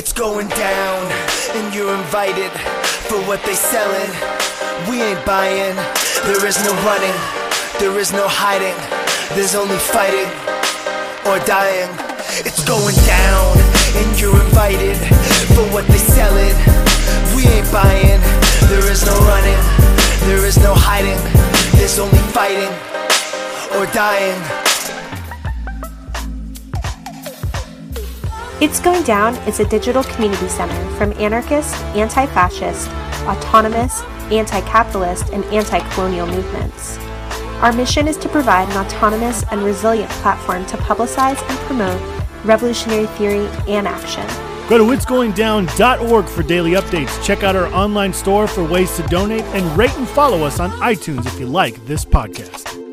[0.00, 1.12] It's going down,
[1.52, 2.50] and you're invited
[3.04, 4.08] for what they selling.
[4.88, 5.76] We ain't buying.
[6.24, 7.12] There is no running,
[7.78, 8.72] there is no hiding.
[9.36, 10.24] There's only fighting
[11.28, 11.92] or dying.
[12.48, 13.52] It's going down,
[14.00, 14.96] and you're invited
[15.52, 16.56] for what they selling.
[17.36, 18.24] We ain't buying.
[18.72, 19.60] There is no running,
[20.24, 21.20] there is no hiding.
[21.76, 22.72] There's only fighting
[23.76, 24.69] or dying.
[28.60, 32.88] It's Going Down is a digital community center from anarchist, anti fascist,
[33.26, 36.98] autonomous, anti capitalist, and anti colonial movements.
[37.62, 41.98] Our mission is to provide an autonomous and resilient platform to publicize and promote
[42.44, 44.26] revolutionary theory and action.
[44.68, 47.24] Go to itsgoingdown.org for daily updates.
[47.24, 50.70] Check out our online store for ways to donate and rate and follow us on
[50.82, 52.89] iTunes if you like this podcast.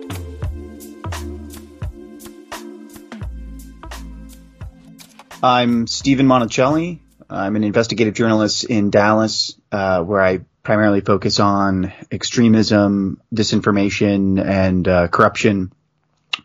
[5.43, 6.99] I'm Stephen Monticelli.
[7.29, 14.87] I'm an investigative journalist in Dallas, uh, where I primarily focus on extremism, disinformation, and
[14.87, 15.71] uh, corruption.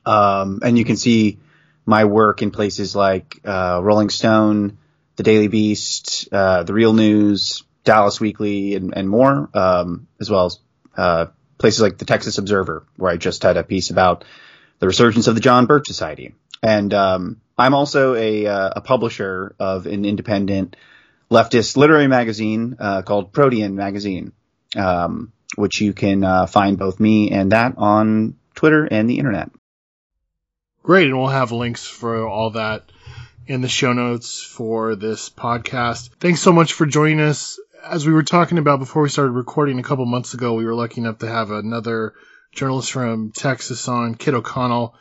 [0.05, 1.39] Um, and you can see
[1.87, 4.77] my work in places like uh, Rolling Stone,
[5.17, 10.47] The Daily Beast, uh, The Real News, Dallas Weekly, and, and more, um, as well
[10.47, 10.59] as
[10.99, 14.25] uh, places like the Texas Observer, where I just had a piece about
[14.81, 16.35] the resurgence of the John Birch Society.
[16.63, 20.77] And um, I'm also a, uh, a publisher of an independent
[21.31, 24.33] leftist literary magazine uh, called Protean Magazine,
[24.77, 29.51] um, which you can uh, find both me and that on Twitter and the internet.
[30.83, 32.91] Great, and we'll have links for all that
[33.47, 36.11] in the show notes for this podcast.
[36.21, 37.59] Thanks so much for joining us.
[37.85, 40.75] As we were talking about before we started recording a couple months ago, we were
[40.75, 42.15] lucky enough to have another
[42.53, 44.95] journalist from Texas on, Kit O'Connell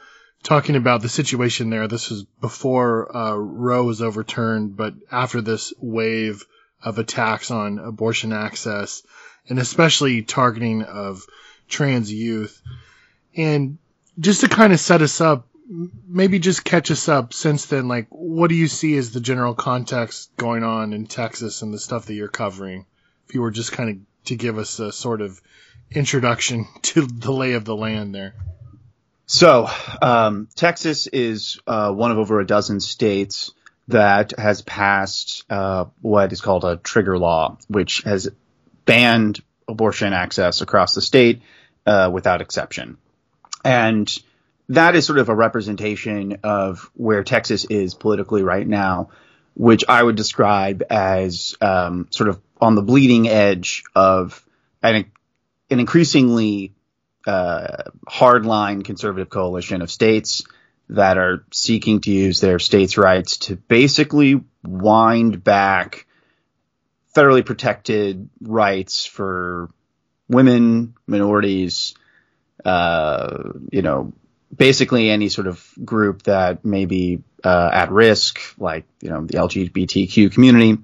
[0.44, 1.88] talking about the situation there.
[1.88, 6.46] This was before uh, Roe was overturned, but after this wave
[6.84, 9.04] of attacks on abortion access,
[9.48, 11.26] and especially targeting of
[11.68, 12.62] trans youth.
[13.36, 13.78] And
[14.20, 15.48] just to kind of set us up,
[16.08, 17.88] maybe just catch us up since then.
[17.88, 21.80] Like, what do you see as the general context going on in Texas and the
[21.80, 22.86] stuff that you're covering?
[23.28, 25.40] If you were just kind of to give us a sort of
[25.92, 28.36] introduction to the lay of the land there.
[29.34, 29.70] So,
[30.02, 33.54] um, Texas is uh, one of over a dozen states
[33.88, 38.30] that has passed uh, what is called a trigger law, which has
[38.84, 41.44] banned abortion access across the state
[41.86, 42.98] uh, without exception.
[43.64, 44.14] And
[44.68, 49.12] that is sort of a representation of where Texas is politically right now,
[49.56, 54.46] which I would describe as um, sort of on the bleeding edge of
[54.84, 55.10] an,
[55.70, 56.74] an increasingly
[57.26, 60.44] uh, hardline conservative coalition of states
[60.90, 66.06] that are seeking to use their states' rights to basically wind back
[67.16, 69.70] federally protected rights for
[70.28, 71.94] women, minorities,
[72.64, 74.14] uh, you know,
[74.56, 79.34] basically any sort of group that may be uh, at risk, like you know the
[79.34, 80.78] LGBTQ community.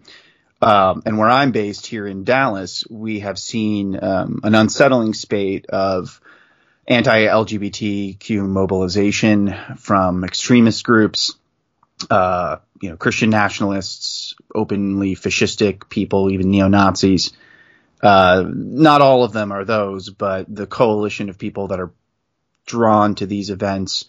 [0.61, 5.67] Um, and where I'm based here in Dallas, we have seen um, an unsettling spate
[5.67, 6.19] of
[6.87, 11.35] anti-LGBTQ mobilization from extremist groups,
[12.09, 17.33] uh, you know, Christian nationalists, openly fascistic people, even neo Nazis.
[18.01, 21.91] Uh, not all of them are those, but the coalition of people that are
[22.65, 24.05] drawn to these events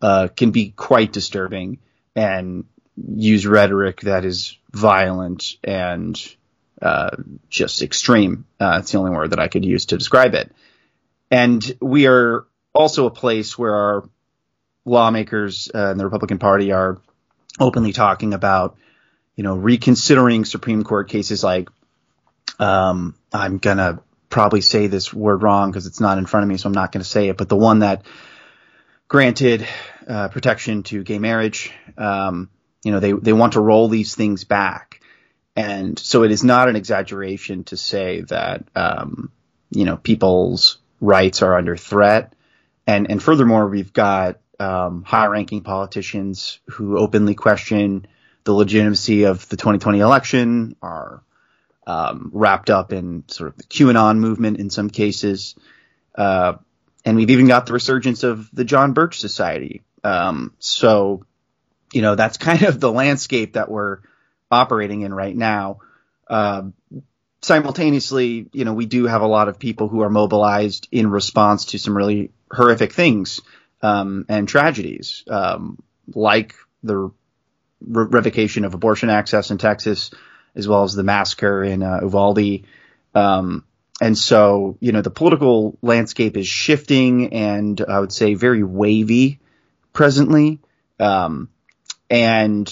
[0.00, 1.78] uh, can be quite disturbing
[2.14, 2.64] and
[2.96, 6.20] use rhetoric that is violent and
[6.80, 7.10] uh,
[7.48, 8.44] just extreme.
[8.60, 10.52] Uh, it's the only word that I could use to describe it.
[11.30, 14.08] And we are also a place where our
[14.84, 17.00] lawmakers uh, in the Republican Party are
[17.60, 18.76] openly talking about,
[19.36, 21.68] you know, reconsidering Supreme Court cases like,
[22.58, 26.56] um, I'm gonna probably say this word wrong because it's not in front of me,
[26.56, 28.04] so I'm not gonna say it, but the one that
[29.08, 29.66] granted
[30.08, 32.50] uh, protection to gay marriage, um,
[32.82, 35.00] you know, they they want to roll these things back,
[35.54, 39.30] and so it is not an exaggeration to say that, um,
[39.70, 42.34] you know, people's rights are under threat.
[42.86, 48.06] And, and furthermore, we've got um, high ranking politicians who openly question
[48.44, 51.22] the legitimacy of the 2020 election, are
[51.86, 55.54] um, wrapped up in sort of the QAnon movement in some cases.
[56.14, 56.54] Uh,
[57.04, 59.82] and we've even got the resurgence of the John Birch Society.
[60.02, 61.24] Um, so,
[61.92, 63.98] you know, that's kind of the landscape that we're
[64.50, 65.78] operating in right now.
[66.28, 66.62] Uh,
[67.42, 71.66] simultaneously, you know, we do have a lot of people who are mobilized in response
[71.66, 73.40] to some really horrific things
[73.82, 75.82] um, and tragedies, um,
[76.14, 77.12] like the re-
[77.80, 80.10] revocation of abortion access in Texas,
[80.54, 82.64] as well as the massacre in uh, Uvalde.
[83.14, 83.64] Um,
[84.00, 89.40] and so, you know, the political landscape is shifting and I would say very wavy
[89.92, 90.60] presently.
[90.98, 91.48] Um,
[92.12, 92.70] and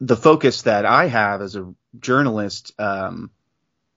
[0.00, 3.32] the focus that I have as a journalist um,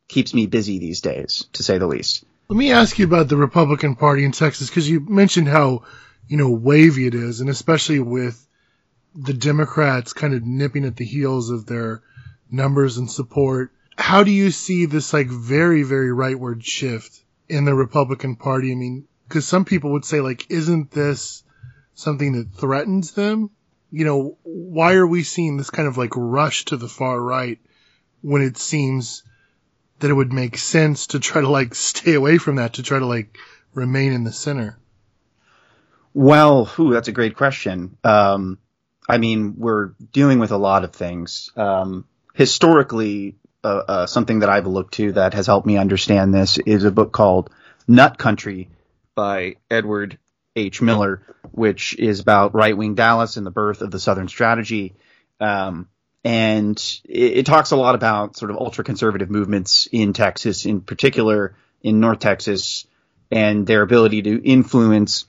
[0.07, 2.25] keeps me busy these days, to say the least.
[2.49, 5.83] Let me ask you about the Republican Party in Texas because you mentioned how
[6.27, 8.43] you know wavy it is, and especially with
[9.13, 12.01] the Democrats kind of nipping at the heels of their
[12.49, 13.71] numbers and support.
[13.95, 18.71] How do you see this like very very rightward shift in the Republican Party?
[18.71, 21.43] I mean, because some people would say like, isn't this
[21.93, 23.51] something that threatens them?
[23.91, 27.59] You know, why are we seeing this kind of like rush to the far right
[28.21, 29.23] when it seems
[29.99, 32.99] that it would make sense to try to like stay away from that to try
[32.99, 33.37] to like
[33.73, 34.77] remain in the center?
[36.13, 37.97] Well, whew, that's a great question.
[38.03, 38.57] Um,
[39.07, 41.51] I mean, we're dealing with a lot of things.
[41.55, 46.57] Um, historically, uh, uh, something that I've looked to that has helped me understand this
[46.57, 47.49] is a book called
[47.87, 48.69] Nut Country
[49.15, 50.17] by Edward
[50.55, 50.81] H.
[50.81, 51.21] Miller,
[51.57, 54.93] which is about right wing Dallas and the birth of the Southern strategy.
[55.39, 55.87] Um,
[56.23, 60.81] and it, it, talks a lot about sort of ultra conservative movements in Texas, in
[60.81, 62.85] particular in North Texas,
[63.31, 65.25] and their ability to influence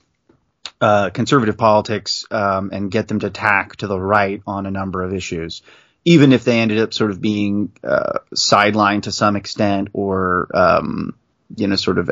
[0.81, 5.01] uh, conservative politics um, and get them to tack to the right on a number
[5.01, 5.63] of issues,
[6.05, 11.15] even if they ended up sort of being uh, sidelined to some extent or um,
[11.55, 12.11] you know sort of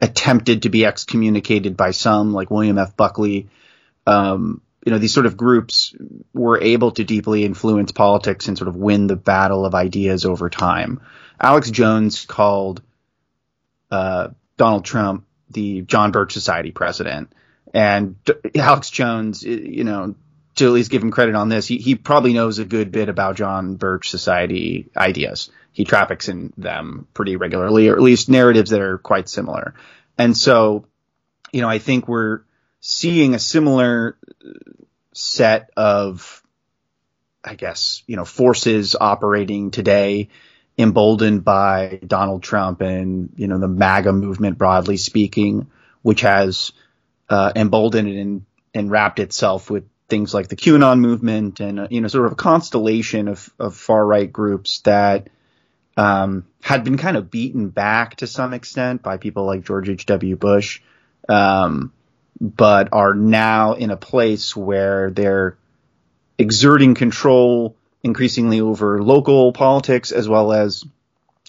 [0.00, 2.96] attempted to be excommunicated by some, like William F.
[2.96, 3.48] Buckley.
[4.06, 5.94] Um, you know, these sort of groups
[6.32, 10.48] were able to deeply influence politics and sort of win the battle of ideas over
[10.48, 11.00] time.
[11.38, 12.82] Alex Jones called
[13.90, 17.32] uh, Donald Trump the John Birch Society president.
[17.74, 18.16] And
[18.56, 20.14] Alex Jones, you know,
[20.56, 23.08] to at least give him credit on this, he, he probably knows a good bit
[23.08, 25.50] about John Birch Society ideas.
[25.80, 29.74] He traffics in them pretty regularly, or at least narratives that are quite similar.
[30.18, 30.84] And so,
[31.52, 32.42] you know, I think we're
[32.80, 34.18] seeing a similar
[35.14, 36.42] set of,
[37.42, 40.28] I guess, you know, forces operating today,
[40.76, 45.70] emboldened by Donald Trump and, you know, the MAGA movement broadly speaking,
[46.02, 46.72] which has
[47.30, 48.44] uh, emboldened and,
[48.74, 52.32] and wrapped itself with things like the QAnon movement and, uh, you know, sort of
[52.32, 55.30] a constellation of, of far right groups that
[56.00, 60.36] um, had been kind of beaten back to some extent by people like George H.W.
[60.36, 60.80] Bush,
[61.28, 61.92] um,
[62.40, 65.58] but are now in a place where they're
[66.38, 70.84] exerting control increasingly over local politics as well as,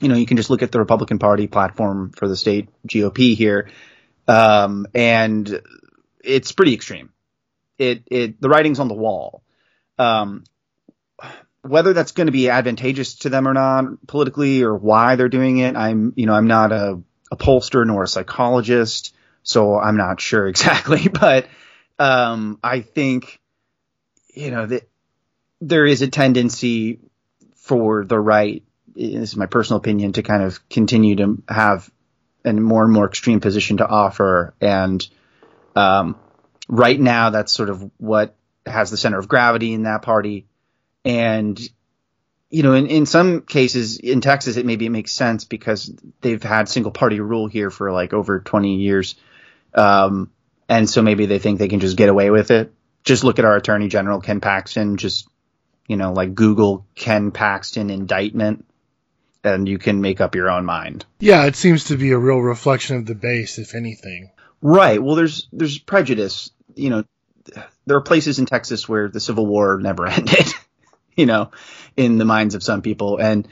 [0.01, 3.37] you know, you can just look at the Republican Party platform for the state GOP
[3.37, 3.69] here
[4.27, 5.61] um, and
[6.23, 7.09] it's pretty extreme.
[7.77, 9.43] It it the writing's on the wall.
[9.97, 10.43] Um,
[11.61, 15.57] whether that's going to be advantageous to them or not politically, or why they're doing
[15.57, 20.19] it, I'm you know I'm not a, a pollster nor a psychologist, so I'm not
[20.19, 21.07] sure exactly.
[21.07, 21.47] But
[21.99, 23.39] um, I think
[24.33, 24.89] you know that
[25.59, 26.99] there is a tendency
[27.55, 28.63] for the right.
[28.95, 31.89] This is my personal opinion to kind of continue to have
[32.43, 34.53] a more and more extreme position to offer.
[34.59, 35.07] And
[35.75, 36.17] um,
[36.67, 38.35] right now, that's sort of what
[38.65, 40.45] has the center of gravity in that party.
[41.03, 41.59] And
[42.51, 46.43] you know, in, in some cases in Texas, it maybe it makes sense because they've
[46.43, 49.15] had single party rule here for like over 20 years.
[49.73, 50.31] Um,
[50.67, 52.73] and so maybe they think they can just get away with it.
[53.03, 55.27] Just look at our attorney general, Ken Paxton, just,
[55.87, 58.65] you know, like Google Ken Paxton indictment
[59.43, 61.05] and you can make up your own mind.
[61.19, 64.29] Yeah, it seems to be a real reflection of the base, if anything.
[64.61, 65.01] Right.
[65.01, 66.51] Well, there's there's prejudice.
[66.75, 67.03] You know,
[67.85, 70.53] there are places in Texas where the Civil War never ended.
[71.15, 71.51] you know,
[71.97, 73.47] in the minds of some people, and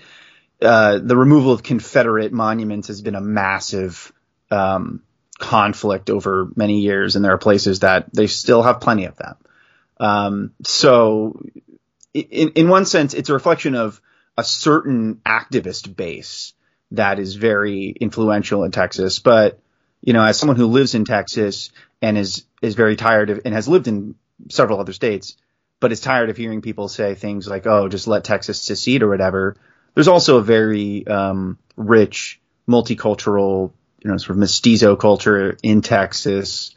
[0.61, 4.11] uh, the removal of Confederate monuments has been a massive
[4.51, 5.03] um,
[5.37, 9.35] conflict over many years, and there are places that they still have plenty of them.
[9.99, 11.41] Um, so,
[12.13, 14.01] in, in one sense, it's a reflection of
[14.37, 16.53] a certain activist base
[16.91, 19.19] that is very influential in Texas.
[19.19, 19.59] But,
[20.01, 23.53] you know, as someone who lives in Texas and is, is very tired of, and
[23.53, 24.15] has lived in
[24.49, 25.35] several other states,
[25.79, 29.09] but is tired of hearing people say things like, oh, just let Texas secede or
[29.09, 29.55] whatever.
[29.95, 33.71] There's also a very, um, rich multicultural,
[34.03, 36.75] you know, sort of mestizo culture in Texas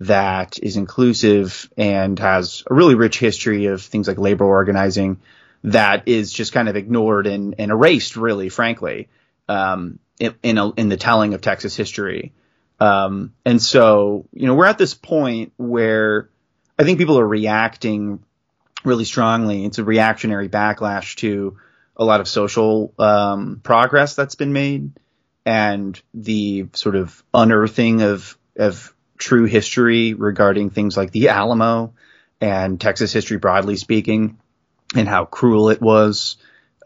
[0.00, 5.20] that is inclusive and has a really rich history of things like labor organizing
[5.64, 9.08] that is just kind of ignored and, and erased, really, frankly,
[9.48, 12.32] um, in, in, a, in, the telling of Texas history.
[12.78, 16.30] Um, and so, you know, we're at this point where
[16.78, 18.22] I think people are reacting
[18.84, 19.64] really strongly.
[19.64, 21.58] It's a reactionary backlash to
[21.96, 24.92] a lot of social um, progress that's been made
[25.44, 31.94] and the sort of unearthing of of true history regarding things like the Alamo
[32.40, 34.38] and Texas history broadly speaking,
[34.94, 36.36] and how cruel it was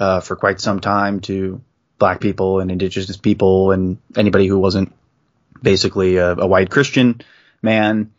[0.01, 1.61] uh, for quite some time to
[1.99, 4.93] black people and indigenous people and anybody who wasn't
[5.61, 7.21] basically a, a white Christian
[7.63, 8.13] man.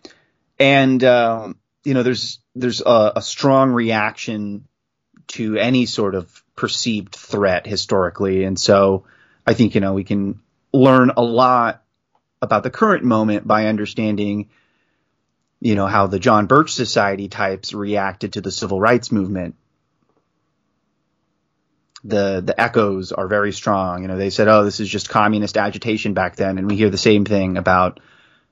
[0.60, 4.68] And um, you know, there's there's a, a strong reaction
[5.28, 9.06] to any sort of perceived threat historically, and so
[9.46, 10.42] I think you know we can
[10.72, 11.84] learn a lot
[12.42, 14.50] about the current moment by understanding
[15.62, 19.56] you know how the John Birch Society types reacted to the civil rights movement.
[22.04, 24.02] The the echoes are very strong.
[24.02, 26.90] You know, they said, "Oh, this is just communist agitation back then," and we hear
[26.90, 28.02] the same thing about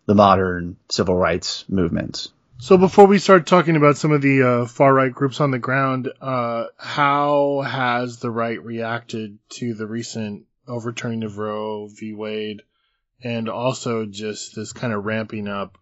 [0.05, 2.29] the modern civil rights movements.
[2.61, 5.57] So before we start talking about some of the uh, far right groups on the
[5.57, 12.13] ground, uh, how has the right reacted to the recent overturning of Roe v.
[12.13, 12.61] Wade,
[13.23, 15.79] and also just this kind of ramping up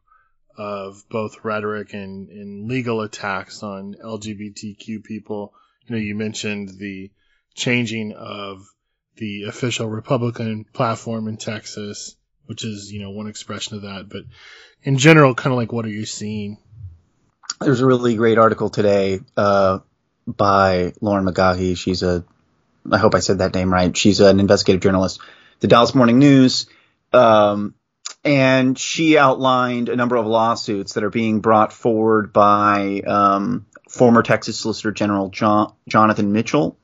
[0.57, 5.53] of both rhetoric and, and legal attacks on LGBTQ people?
[5.85, 7.11] You know, you mentioned the
[7.55, 8.65] changing of
[9.17, 14.23] the official Republican platform in Texas, which is you know one expression of that, but
[14.83, 16.57] in general, kind of like what are you seeing?
[17.61, 19.79] There's a really great article today uh,
[20.25, 21.75] by Lauren McGaughy.
[21.75, 22.23] She's a,
[22.89, 23.95] I hope I said that name right.
[23.95, 25.19] She's an investigative journalist,
[25.59, 26.67] the Dallas Morning News,
[27.11, 27.75] um,
[28.23, 34.23] and she outlined a number of lawsuits that are being brought forward by um, former
[34.23, 36.77] Texas Solicitor General Jonathan Mitchell.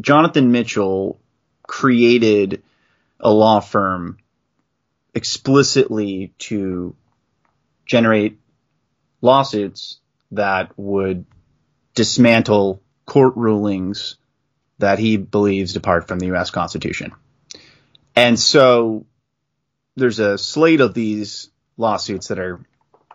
[0.00, 1.18] Jonathan Mitchell
[1.66, 2.62] created
[3.18, 4.18] a law firm
[5.14, 6.94] explicitly to
[7.86, 8.38] generate
[9.26, 9.98] lawsuits
[10.30, 11.26] that would
[11.94, 14.16] dismantle court rulings
[14.78, 16.50] that he believes depart from the U.S.
[16.50, 17.12] Constitution.
[18.14, 19.06] And so
[19.96, 22.60] there's a slate of these lawsuits that are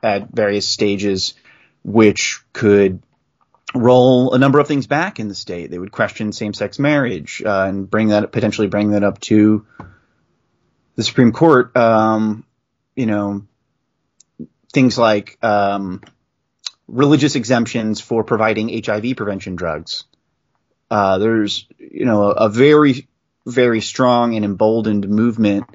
[0.03, 1.33] at various stages,
[1.83, 3.01] which could
[3.73, 5.71] roll a number of things back in the state.
[5.71, 9.65] They would question same-sex marriage uh, and bring that potentially bring that up to
[10.95, 11.75] the Supreme Court.
[11.77, 12.43] Um,
[12.95, 13.45] you know,
[14.71, 16.01] things like um,
[16.87, 20.05] religious exemptions for providing HIV prevention drugs.
[20.89, 23.07] Uh, there's, you know, a, very,
[23.45, 25.65] very strong and emboldened movement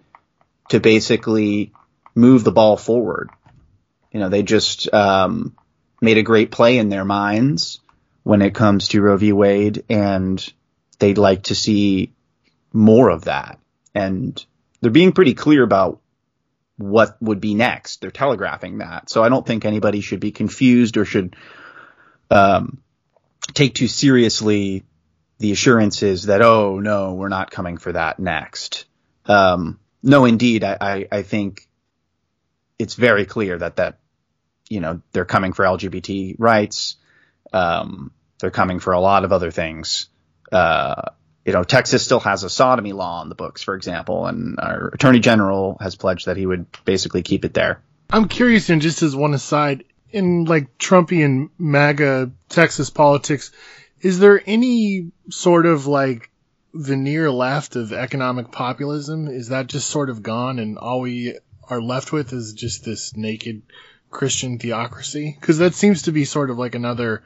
[0.68, 1.72] to basically
[2.14, 3.30] move the ball forward.
[4.12, 5.56] You know, they just um,
[6.00, 7.80] made a great play in their minds
[8.24, 9.32] when it comes to Roe v.
[9.32, 10.44] Wade, and
[10.98, 12.12] they'd like to see
[12.72, 13.58] more of that.
[13.94, 14.44] And
[14.80, 16.00] they're being pretty clear about
[16.78, 18.00] what would be next.
[18.00, 19.08] They're telegraphing that.
[19.10, 21.36] So I don't think anybody should be confused or should
[22.30, 22.78] um,
[23.54, 24.84] take too seriously
[25.38, 28.86] the assurances that, oh, no, we're not coming for that next.
[29.26, 31.68] Um, no, indeed, I, I, I, think
[32.78, 33.98] it's very clear that, that,
[34.68, 36.96] you know, they're coming for LGBT rights.
[37.52, 40.08] Um, they're coming for a lot of other things.
[40.52, 41.10] Uh,
[41.46, 44.88] you know, Texas still has a sodomy law on the books, for example, and our
[44.88, 47.80] attorney general has pledged that he would basically keep it there.
[48.10, 53.52] I'm curious, and just as one aside, in like Trumpian MAGA Texas politics,
[54.00, 56.30] is there any sort of like
[56.74, 59.28] veneer left of economic populism?
[59.28, 61.38] Is that just sort of gone, and all we
[61.68, 63.62] are left with is just this naked
[64.10, 65.36] Christian theocracy?
[65.40, 67.22] Because that seems to be sort of like another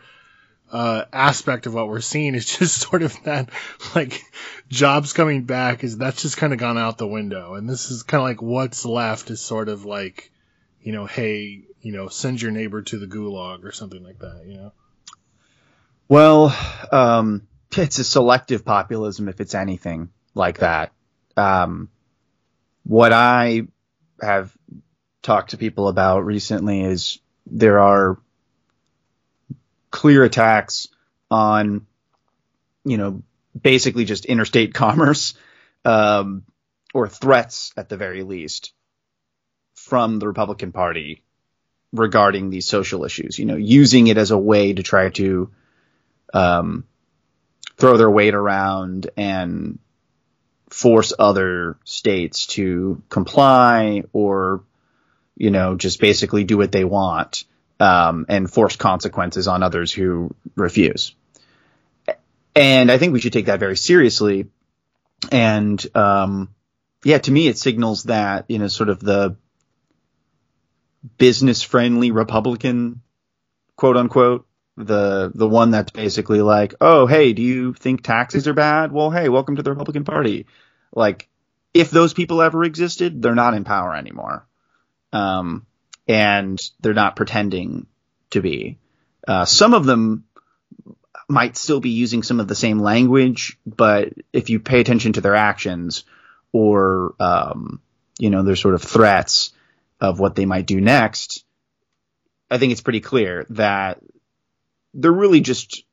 [0.73, 3.51] uh, aspect of what we're seeing is just sort of that
[3.95, 4.23] like
[4.69, 7.55] jobs coming back is that's just kind of gone out the window.
[7.55, 10.31] And this is kind of like what's left is sort of like
[10.83, 14.45] you know hey you know send your neighbor to the gulag or something like that
[14.47, 14.73] you know?
[16.09, 16.57] Well
[16.93, 17.47] um
[17.77, 20.93] it's a selective populism if it's anything like that.
[21.37, 21.89] Um
[22.85, 23.63] what i
[24.23, 24.57] have
[25.23, 28.19] talked to people about recently is there are
[29.91, 30.89] clear attacks
[31.31, 31.87] on,
[32.85, 33.23] you know,
[33.61, 35.35] basically just interstate commerce,
[35.85, 36.45] um,
[36.93, 38.73] or threats at the very least
[39.75, 41.23] from the Republican Party
[41.93, 45.51] regarding these social issues, you know, using it as a way to try to,
[46.33, 46.85] um,
[47.77, 49.79] throw their weight around and
[50.69, 54.63] force other states to comply or,
[55.37, 57.45] you know, just basically do what they want
[57.81, 61.15] um, and force consequences on others who refuse.
[62.55, 64.47] And I think we should take that very seriously.
[65.33, 66.55] And um,
[67.05, 69.37] yeah, to me, it signals that you know, sort of the
[71.17, 73.01] business-friendly Republican,
[73.77, 74.47] quote unquote,
[74.77, 78.93] the the one that's basically like, oh hey, do you think taxes are bad?
[78.93, 80.47] Well, hey, welcome to the Republican Party.
[80.95, 81.29] Like,
[81.73, 84.47] if those people ever existed, they're not in power anymore,
[85.13, 85.67] um,
[86.09, 87.87] and they're not pretending
[88.31, 88.79] to be.
[89.27, 90.25] Uh, some of them
[91.29, 95.21] might still be using some of the same language, but if you pay attention to
[95.21, 96.05] their actions
[96.53, 97.81] or um,
[98.19, 99.53] you know their sort of threats
[100.01, 101.45] of what they might do next,
[102.51, 104.01] I think it's pretty clear that
[104.95, 105.85] they're really just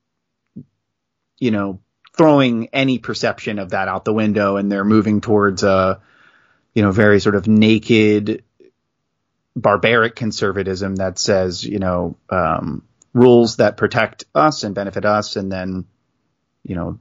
[1.37, 1.79] you know
[2.15, 6.01] throwing any perception of that out the window and they're moving towards a
[6.73, 8.43] you know very sort of naked
[9.59, 12.83] barbaric conservatism that says you know um,
[13.17, 15.85] rules that protect us and benefit us, and then,
[16.63, 16.99] you know,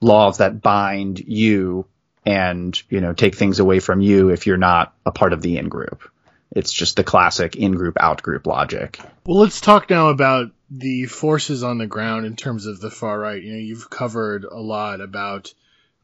[0.00, 1.86] laws that bind you
[2.24, 5.56] and, you know, take things away from you if you're not a part of the
[5.56, 6.08] in group.
[6.50, 9.00] It's just the classic in group, out group logic.
[9.24, 13.18] Well, let's talk now about the forces on the ground in terms of the far
[13.18, 13.42] right.
[13.42, 15.52] You know, you've covered a lot about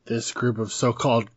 [0.04, 1.28] this group of so called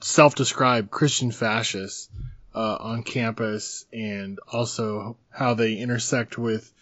[0.00, 2.08] self described Christian fascists
[2.54, 6.72] uh, on campus and also how they intersect with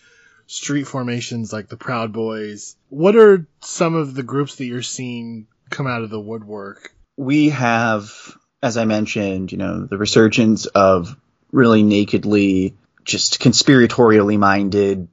[0.47, 2.77] street formations like the Proud Boys.
[2.89, 6.93] What are some of the groups that you're seeing come out of the woodwork?
[7.17, 8.11] We have,
[8.63, 11.17] as I mentioned, you know, the resurgence of
[11.53, 12.75] really nakedly,
[13.05, 15.09] just conspiratorially minded,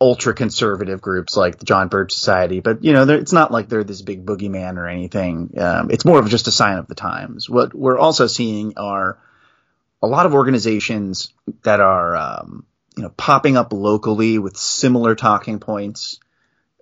[0.00, 2.60] ultra conservative groups like the John Birch Society.
[2.60, 5.54] But, you know, it's not like they're this big boogeyman or anything.
[5.56, 7.48] Um, it's more of just a sign of the times.
[7.48, 9.18] What we're also seeing are
[10.04, 11.32] a lot of organizations
[11.62, 16.20] that are, um, you know, popping up locally with similar talking points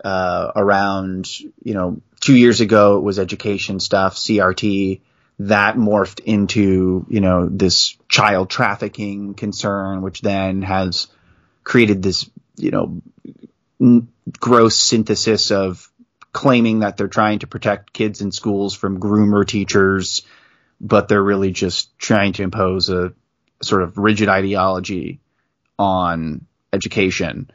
[0.05, 1.29] uh, around,
[1.62, 5.02] you know, two years ago it was education stuff, CRT.
[5.38, 11.07] That morphed into, you know, this child trafficking concern, which then has
[11.64, 13.02] created this, you know,
[13.81, 15.91] n- gross synthesis of
[16.33, 20.23] claiming that they're trying to protect kids in schools from groomer teachers,
[20.82, 23.14] but they're really just trying to impose a
[23.62, 25.21] sort of rigid ideology
[25.78, 27.49] on education.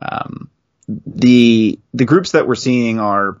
[0.00, 0.50] Um,
[0.88, 3.40] the the groups that we're seeing are,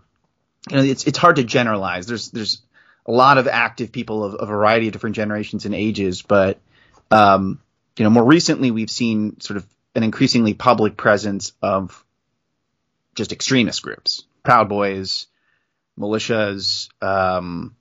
[0.70, 2.06] you know, it's it's hard to generalize.
[2.06, 2.60] There's there's
[3.06, 6.60] a lot of active people of a variety of different generations and ages, but
[7.10, 7.60] um,
[7.98, 12.04] you know, more recently we've seen sort of an increasingly public presence of
[13.14, 15.26] just extremist groups, Proud Boys,
[15.98, 17.74] militias, um,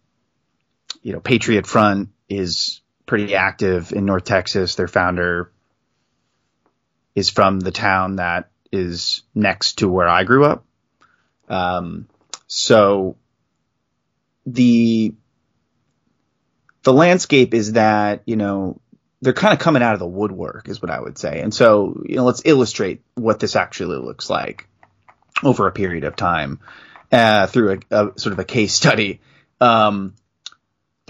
[1.01, 4.75] you know, Patriot Front is pretty active in North Texas.
[4.75, 5.51] Their founder
[7.15, 10.65] is from the town that is next to where I grew up.
[11.49, 12.07] Um,
[12.47, 13.17] so
[14.45, 15.13] the
[16.83, 18.79] the landscape is that you know
[19.21, 21.41] they're kind of coming out of the woodwork, is what I would say.
[21.41, 24.67] And so you know, let's illustrate what this actually looks like
[25.43, 26.59] over a period of time
[27.11, 29.21] uh, through a, a, sort of a case study.
[29.59, 30.15] Um,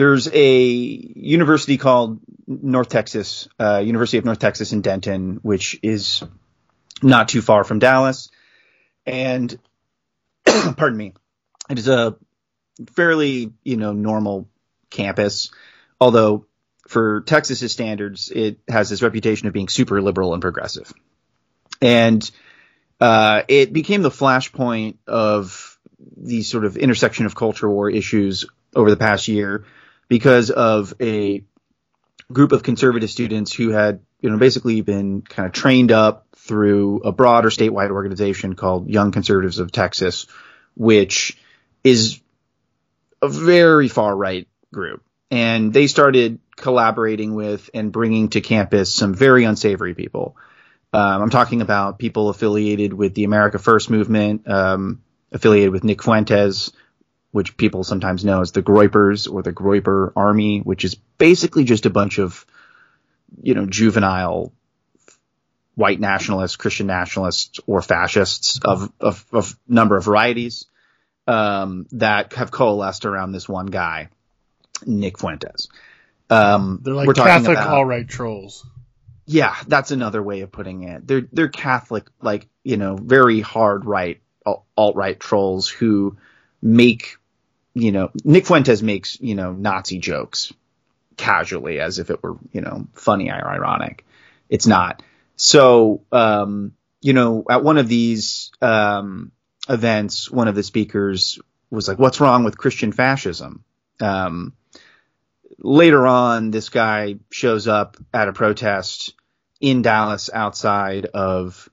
[0.01, 6.23] there's a university called North Texas, uh, University of North Texas in Denton, which is
[7.03, 8.31] not too far from Dallas.
[9.05, 9.55] And
[10.43, 11.13] pardon me,
[11.69, 12.15] it is a
[12.95, 14.49] fairly, you know, normal
[14.89, 15.51] campus,
[15.99, 16.47] although
[16.87, 20.91] for Texas's standards, it has this reputation of being super liberal and progressive.
[21.79, 22.27] And
[22.99, 25.77] uh, it became the flashpoint of
[26.17, 29.63] the sort of intersection of culture war issues over the past year
[30.11, 31.41] because of a
[32.33, 36.99] group of conservative students who had, you know, basically been kind of trained up through
[37.05, 40.27] a broader statewide organization called Young Conservatives of Texas,
[40.75, 41.37] which
[41.85, 42.19] is
[43.21, 45.01] a very far right group.
[45.31, 50.35] And they started collaborating with and bringing to campus some very unsavory people.
[50.91, 56.03] Um, I'm talking about people affiliated with the America First movement, um, affiliated with Nick
[56.03, 56.73] Fuentes,
[57.31, 61.85] which people sometimes know as the Groypers or the Groyper Army, which is basically just
[61.85, 62.45] a bunch of,
[63.41, 64.51] you know, juvenile
[65.75, 70.65] white nationalists, Christian nationalists, or fascists of of, of number of varieties
[71.27, 74.09] um, that have coalesced around this one guy,
[74.85, 75.69] Nick Fuentes.
[76.29, 78.65] Um, they're like Catholic all right trolls.
[79.25, 81.07] Yeah, that's another way of putting it.
[81.07, 86.17] They're they're Catholic, like you know, very hard right alt right trolls who
[86.61, 87.17] make
[87.73, 90.53] you know, Nick Fuentes makes, you know, Nazi jokes
[91.17, 94.05] casually as if it were, you know, funny or ironic.
[94.49, 95.01] It's not.
[95.35, 99.31] So, um, you know, at one of these um,
[99.69, 103.63] events, one of the speakers was like, "What's wrong with Christian fascism?"
[103.99, 104.53] Um,
[105.57, 109.13] later on, this guy shows up at a protest
[109.59, 111.69] in Dallas outside of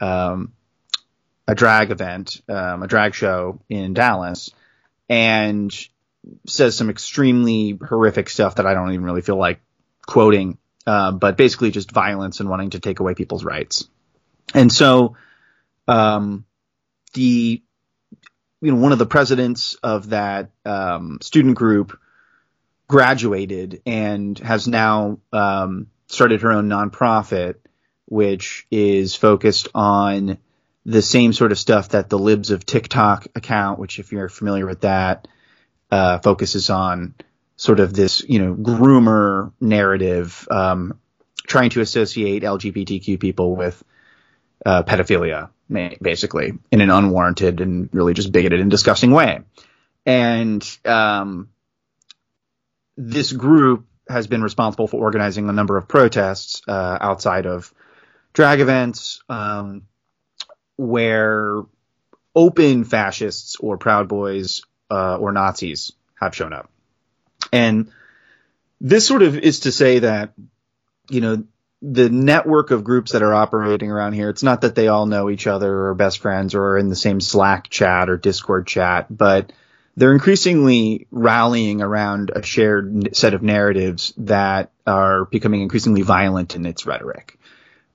[0.00, 0.52] um,
[1.48, 4.50] a drag event, um, a drag show in Dallas,
[5.10, 5.76] and
[6.46, 9.60] says some extremely horrific stuff that I don't even really feel like
[10.06, 13.88] quoting, uh, but basically just violence and wanting to take away people's rights.
[14.54, 15.16] And so,
[15.88, 16.46] um,
[17.14, 17.62] the
[18.60, 21.98] you know one of the presidents of that um, student group
[22.86, 27.56] graduated and has now um, started her own nonprofit,
[28.06, 30.38] which is focused on
[30.86, 34.66] the same sort of stuff that the Libs of TikTok account, which if you're familiar
[34.66, 35.28] with that,
[35.90, 37.14] uh, focuses on
[37.56, 40.98] sort of this, you know, groomer narrative, um,
[41.46, 43.82] trying to associate LGBTQ people with
[44.64, 45.50] uh, pedophilia,
[46.00, 49.40] basically, in an unwarranted and really just bigoted and disgusting way.
[50.06, 51.50] And um,
[52.96, 57.72] this group has been responsible for organizing a number of protests uh, outside of
[58.32, 59.82] drag events um,
[60.80, 61.62] where
[62.34, 66.70] open fascists or Proud Boys uh, or Nazis have shown up.
[67.52, 67.90] And
[68.80, 70.32] this sort of is to say that,
[71.10, 71.44] you know,
[71.82, 75.28] the network of groups that are operating around here, it's not that they all know
[75.28, 78.66] each other or are best friends or are in the same Slack chat or Discord
[78.66, 79.52] chat, but
[79.96, 86.64] they're increasingly rallying around a shared set of narratives that are becoming increasingly violent in
[86.64, 87.38] its rhetoric.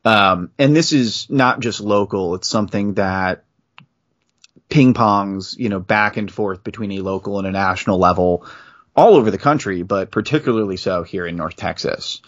[0.06, 3.44] Um, and this is not just local; it's something that
[4.70, 8.46] ping pongs, you know, back and forth between a local and a national level
[8.96, 12.22] all over the country, but particularly so here in North Texas.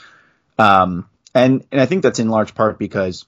[0.58, 3.26] Um, and, and I think that's in large part because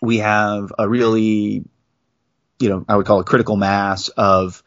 [0.00, 1.64] we have a really,
[2.58, 4.62] you know, I would call it critical mass of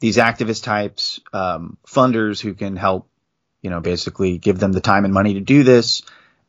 [0.00, 3.08] these activist types, um, funders who can help,
[3.62, 6.02] you know, basically give them the time and money to do this,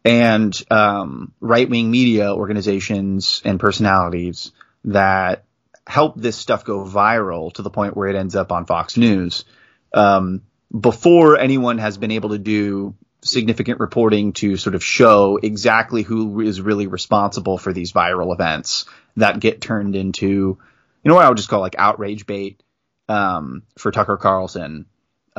[0.10, 4.52] and um, right wing media organizations and personalities
[4.86, 5.44] that
[5.86, 9.46] help this stuff go viral to the point where it ends up on Fox News.
[9.94, 10.42] Um,
[10.78, 16.42] before anyone has been able to do significant reporting to sort of show exactly who
[16.42, 18.86] is really responsible for these viral events
[19.18, 20.58] that get turned into, you
[21.06, 22.64] know, what I would just call like outrage bait
[23.08, 24.88] um, for Tucker Carlson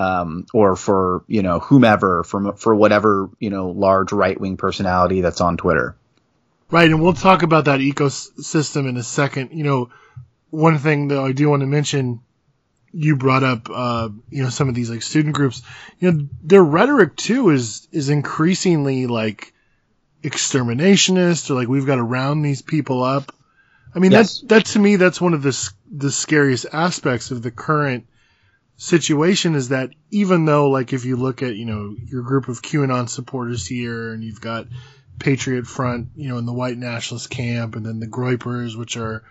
[0.01, 5.21] um, or for you know whomever for for whatever you know large right wing personality
[5.21, 5.95] that's on Twitter.
[6.71, 9.51] Right, and we'll talk about that ecosystem in a second.
[9.53, 9.91] You know,
[10.49, 12.21] one thing that I do want to mention,
[12.93, 15.63] you brought up, uh, you know, some of these like student groups.
[15.99, 19.53] You know, their rhetoric too is is increasingly like
[20.23, 23.35] exterminationist or like we've got to round these people up.
[23.95, 24.41] I mean, yes.
[24.41, 28.07] that that to me, that's one of the the scariest aspects of the current
[28.81, 32.63] situation is that even though, like, if you look at you know your group of
[32.63, 34.67] QAnon supporters here, and you've got
[35.19, 39.23] Patriot Front, you know, in the white nationalist camp, and then the Groypers, which are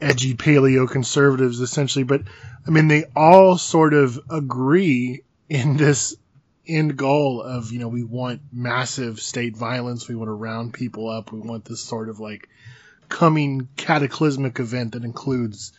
[0.00, 2.22] edgy paleo conservatives essentially, but
[2.66, 6.16] I mean, they all sort of agree in this
[6.66, 10.08] end goal of, you know, we want massive state violence.
[10.08, 11.32] We want to round people up.
[11.32, 12.48] We want this sort of like
[13.08, 15.72] coming cataclysmic event that includes,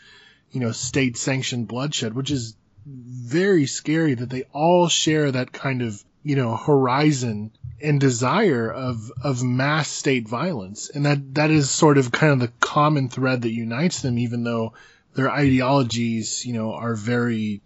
[0.52, 2.56] you know, state sanctioned bloodshed, which is
[2.88, 9.12] very scary that they all share that kind of, you know, horizon and desire of,
[9.24, 10.90] of mass state violence.
[10.90, 14.44] And that, that is sort of kind of the common thread that unites them, even
[14.44, 14.74] though
[15.14, 17.62] their ideologies, you know, are very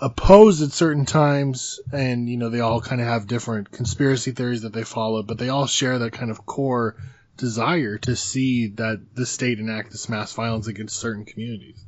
[0.00, 4.62] opposed at certain times and, you know, they all kind of have different conspiracy theories
[4.62, 6.96] that they follow, but they all share that kind of core
[7.36, 11.84] desire to see that the state enact this mass violence against certain communities.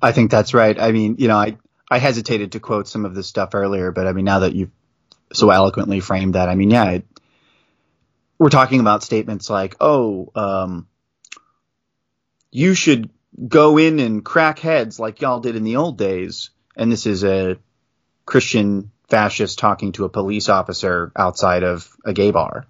[0.00, 0.78] I think that's right.
[0.78, 1.56] I mean, you know, I,
[1.90, 4.70] I hesitated to quote some of this stuff earlier, but I mean, now that you've
[5.32, 7.06] so eloquently framed that, I mean, yeah, it,
[8.38, 10.86] we're talking about statements like, oh, um,
[12.50, 13.10] you should
[13.46, 16.50] go in and crack heads like y'all did in the old days.
[16.76, 17.58] And this is a
[18.26, 22.66] Christian fascist talking to a police officer outside of a gay bar.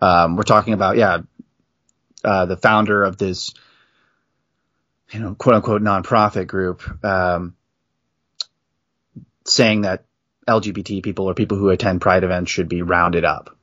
[0.00, 1.18] Um, we're talking about, yeah,
[2.22, 3.52] uh, the founder of this,
[5.12, 7.56] you know, quote unquote nonprofit group, um,
[9.50, 10.04] saying that
[10.48, 13.56] LGBT people or people who attend pride events should be rounded up.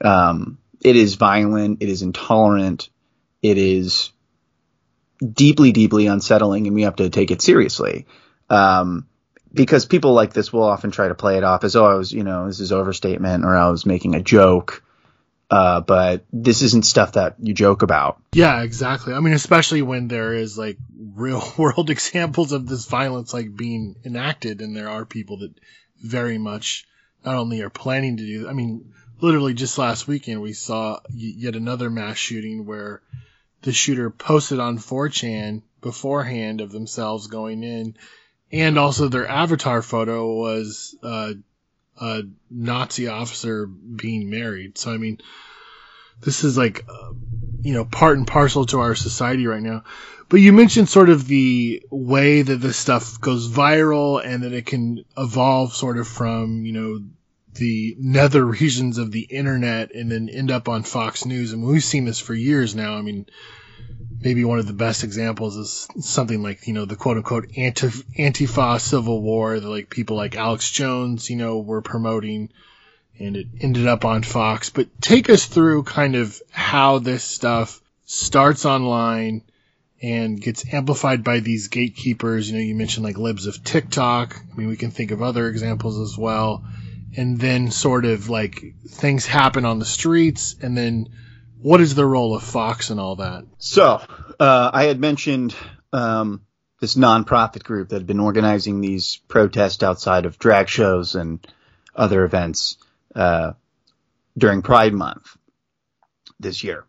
[0.00, 1.82] Um, it is violent.
[1.82, 2.88] It is intolerant.
[3.42, 4.12] It is
[5.20, 8.06] deeply, deeply unsettling, and we have to take it seriously.
[8.48, 9.06] Um,
[9.52, 12.12] because people like this will often try to play it off as, oh, I was,
[12.12, 14.82] you know, this is overstatement or I was making a joke.
[15.50, 18.22] Uh, but this isn't stuff that you joke about.
[18.32, 19.14] Yeah, exactly.
[19.14, 23.96] I mean, especially when there is like real world examples of this violence like being
[24.04, 25.52] enacted, and there are people that
[26.00, 26.86] very much
[27.24, 28.48] not only are planning to do.
[28.48, 33.02] I mean, literally just last weekend we saw yet another mass shooting where
[33.62, 37.96] the shooter posted on 4chan beforehand of themselves going in,
[38.52, 41.32] and also their avatar photo was uh,
[42.00, 44.78] a Nazi officer being married.
[44.78, 45.18] So I mean,
[46.20, 47.12] this is like uh,
[47.60, 49.84] you know part and parcel to our society right now.
[50.28, 54.66] But you mentioned sort of the way that this stuff goes viral and that it
[54.66, 57.00] can evolve sort of from you know
[57.54, 61.52] the nether regions of the internet and then end up on Fox News.
[61.52, 62.94] And we've seen this for years now.
[62.94, 63.26] I mean,
[64.20, 68.04] maybe one of the best examples is something like, you know, the quote unquote Antif-
[68.16, 72.50] Antifa civil war that like people like Alex Jones, you know, were promoting
[73.18, 74.70] and it ended up on Fox.
[74.70, 79.42] But take us through kind of how this stuff starts online
[80.02, 82.50] and gets amplified by these gatekeepers.
[82.50, 84.36] You know, you mentioned like libs of TikTok.
[84.52, 86.64] I mean, we can think of other examples as well
[87.16, 91.08] and then sort of like things happen on the streets and then
[91.62, 93.44] what is the role of Fox and all that?
[93.58, 94.00] So,
[94.38, 95.54] uh, I had mentioned
[95.92, 96.42] um,
[96.80, 101.46] this nonprofit group that had been organizing these protests outside of drag shows and
[101.94, 102.78] other events
[103.14, 103.52] uh,
[104.36, 105.36] during Pride Month
[106.38, 106.84] this year.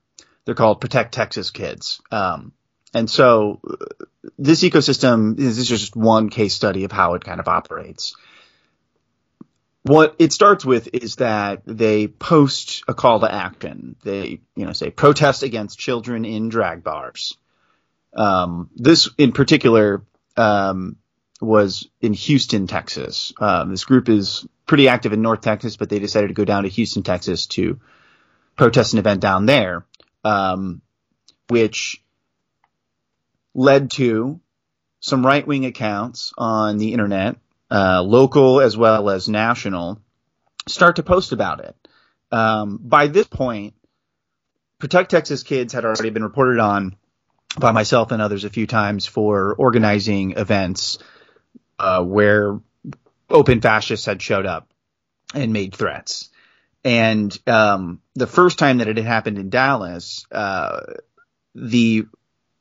[0.46, 2.02] They're called Protect Texas Kids.
[2.12, 2.54] Um,
[2.94, 4.06] and so uh,
[4.38, 8.16] this ecosystem is, is just one case study of how it kind of operates
[9.84, 13.96] what it starts with is that they post a call to action.
[14.04, 17.38] They, you know, say protest against children in drag bars.
[18.14, 20.04] Um, this in particular
[20.38, 20.98] um,
[21.40, 23.34] was in Houston, Texas.
[23.40, 26.64] Um, this group is pretty active in North Texas, but they decided to go down
[26.64, 27.80] to Houston, Texas to
[28.56, 29.86] protest an event down there,
[30.24, 30.82] um,
[31.50, 32.04] which
[33.56, 34.40] led to
[35.00, 37.38] some right wing accounts on the internet
[37.72, 40.02] uh, local as well as national,
[40.68, 41.76] start to post about it.
[42.32, 43.74] Um, by this point,
[44.80, 46.96] Protect Texas Kids had already been reported on
[47.58, 50.98] by myself and others a few times for organizing events
[51.80, 52.60] uh, where
[53.30, 54.70] open fascists had showed up
[55.34, 56.30] and made threats.
[56.84, 60.82] And um, the first time that it had happened in Dallas, uh,
[61.54, 62.06] the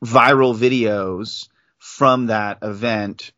[0.04, 3.32] viral videos from that event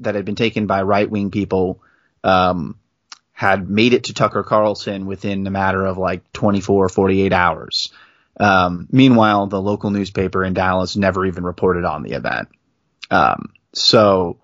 [0.00, 1.82] that had been taken by right wing people
[2.24, 2.78] um,
[3.32, 7.92] had made it to Tucker Carlson within a matter of like 24, or 48 hours.
[8.38, 12.48] Um, meanwhile, the local newspaper in Dallas never even reported on the event.
[13.10, 14.38] Um, so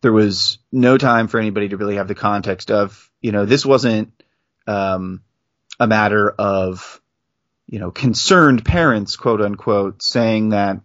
[0.00, 3.64] there was no time for anybody to really have the context of, you know, this
[3.64, 4.12] wasn't
[4.66, 5.22] um,
[5.78, 7.00] a matter of,
[7.66, 10.80] you know, concerned parents, quote unquote, saying that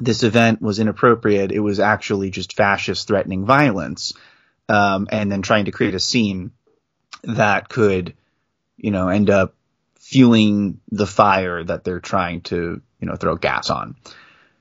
[0.00, 1.52] this event was inappropriate.
[1.52, 4.12] It was actually just fascists threatening violence,
[4.68, 6.52] um, and then trying to create a scene
[7.24, 8.14] that could,
[8.76, 9.54] you know, end up
[9.98, 13.96] fueling the fire that they're trying to, you know, throw gas on.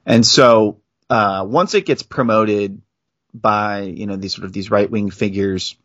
[0.05, 2.81] And so, uh, once it gets promoted
[3.33, 5.75] by, you know, these sort of these right wing figures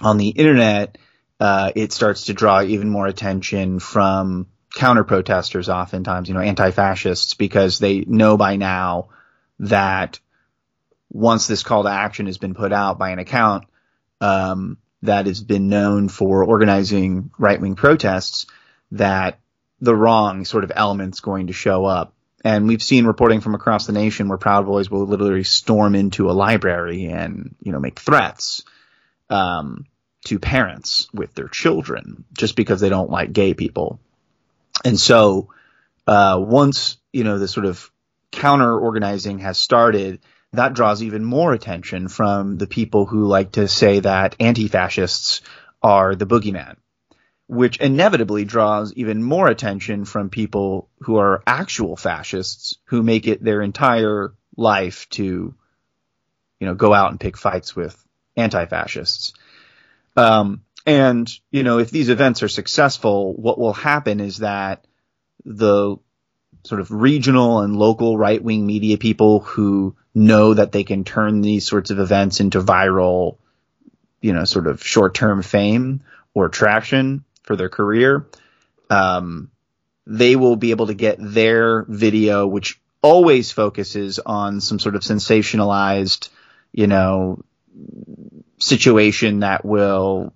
[0.00, 0.98] on the internet,
[1.40, 7.34] uh, it starts to draw even more attention from counter protesters oftentimes, you know, anti-fascists
[7.34, 9.08] because they know by now
[9.60, 10.18] that
[11.10, 13.64] once this call to action has been put out by an account
[14.20, 18.46] um, that has been known for organizing right-wing protests,
[18.90, 19.38] that
[19.80, 22.14] the wrong sort of elements going to show up.
[22.44, 26.30] And we've seen reporting from across the nation where Proud Boys will literally storm into
[26.30, 28.64] a library and, you know, make threats
[29.30, 29.86] um,
[30.26, 34.00] to parents with their children just because they don't like gay people.
[34.82, 35.48] And so,
[36.06, 37.90] uh, once, you know, the sort of
[38.30, 40.20] counter organizing has started,
[40.52, 45.42] that draws even more attention from the people who like to say that anti-fascists
[45.82, 46.76] are the boogeyman,
[47.46, 53.42] which inevitably draws even more attention from people who are actual fascists who make it
[53.42, 55.54] their entire life to,
[56.60, 57.96] you know, go out and pick fights with
[58.36, 59.32] anti-fascists.
[60.16, 64.86] Um, and, you know, if these events are successful, what will happen is that
[65.44, 65.96] the
[66.64, 71.40] sort of regional and local right wing media people who know that they can turn
[71.40, 73.36] these sorts of events into viral,
[74.20, 76.02] you know, sort of short term fame
[76.34, 78.26] or traction for their career,
[78.90, 79.50] um,
[80.06, 85.02] they will be able to get their video, which always focuses on some sort of
[85.02, 86.28] sensationalized,
[86.72, 87.42] you know,
[88.58, 90.32] situation that will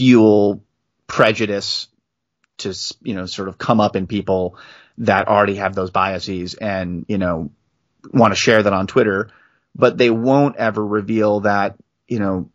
[0.00, 0.64] fuel
[1.06, 1.88] prejudice
[2.56, 4.56] to you know sort of come up in people
[4.96, 7.50] that already have those biases and you know
[8.14, 9.30] want to share that on Twitter,
[9.74, 11.76] but they won't ever reveal that
[12.08, 12.50] you know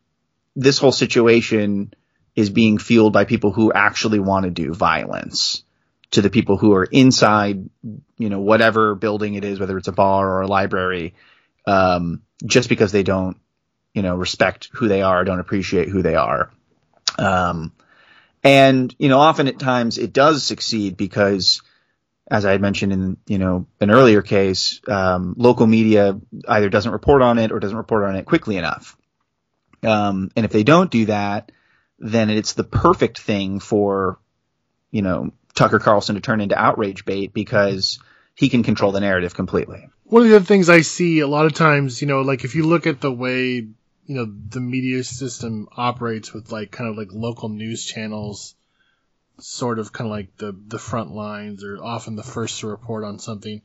[0.56, 1.94] this whole situation
[2.36, 5.64] is being fueled by people who actually want to do violence
[6.12, 7.70] to the people who are inside,
[8.18, 11.14] you know, whatever building it is, whether it's a bar or a library,
[11.68, 13.38] um, just because they don't,
[13.94, 16.50] you know, respect who they are, don't appreciate who they are.
[17.18, 17.72] Um,
[18.44, 21.62] and, you know, often at times it does succeed because,
[22.30, 26.92] as I had mentioned in, you know, an earlier case, um, local media either doesn't
[26.92, 28.98] report on it or doesn't report on it quickly enough.
[29.84, 31.52] Um, and if they don't do that,
[32.00, 34.20] then it's the perfect thing for,
[34.92, 38.00] you know, Tucker Carlson to turn into outrage bait because
[38.36, 39.90] he can control the narrative completely.
[40.04, 42.68] One of the things I see a lot of times, you know, like if you
[42.68, 43.68] look at the way,
[44.06, 48.56] you know, the media system operates with like kind of like local news channels,
[49.40, 53.04] sort of kind of like the, the front lines or often the first to report
[53.04, 53.62] on something.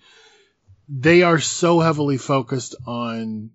[0.89, 3.51] They are so heavily focused on,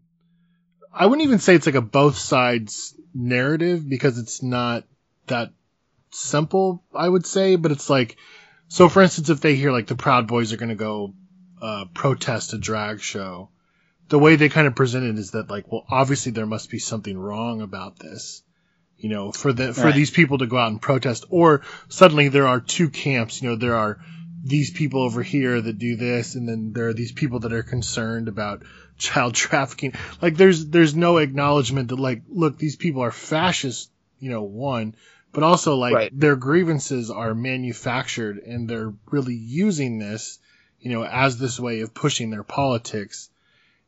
[0.94, 4.84] I wouldn't even say it's like a both sides narrative because it's not
[5.28, 5.52] that
[6.12, 8.16] simple, I would say, but it's like,
[8.68, 11.14] so for instance, if they hear like the Proud Boys are going to go
[11.62, 13.50] uh, protest a drag show,
[14.10, 16.80] the way they kind of present it is that like, well, obviously there must be
[16.80, 18.44] something wrong about this,
[18.98, 19.96] you know, for the for Right.
[19.96, 23.56] these people to go out and protest, or suddenly there are two camps, you know,
[23.56, 24.00] there are
[24.44, 27.64] these people over here that do this, and then there are these people that are
[27.64, 28.62] concerned about
[28.98, 29.94] child trafficking.
[30.22, 33.90] Like, there's there's no acknowledgement that like, look, these people are fascist,
[34.20, 34.96] you know, one,
[35.34, 36.12] but also like Right.
[36.14, 40.38] their grievances are manufactured, and they're really using this,
[40.80, 43.30] you know, as this way of pushing their politics,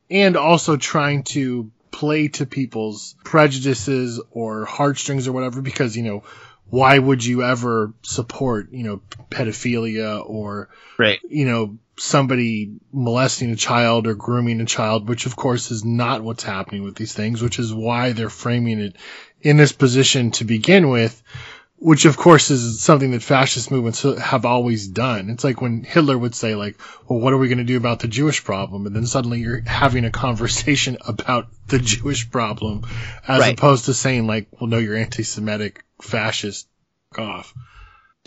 [0.10, 6.24] and also trying to play to people's prejudices or heartstrings or whatever, because you know.
[6.70, 10.68] Why would you ever support, you know, pedophilia or
[10.98, 11.18] Right.
[11.30, 16.24] you know, somebody molesting a child or grooming a child, which of course is not
[16.24, 18.98] what's happening with these things, which is why they're framing it
[19.42, 21.24] in this position to begin with,
[21.80, 25.30] which of course is something that fascist movements have always done.
[25.30, 28.00] It's like when Hitler would say like, well, what are we going to do about
[28.00, 28.88] the Jewish problem?
[28.88, 32.86] And then suddenly you're having a conversation about the Jewish problem
[33.28, 33.54] as Right.
[33.54, 36.68] opposed to saying like, well, no, you're anti-Semitic, fascist,
[37.18, 37.54] off.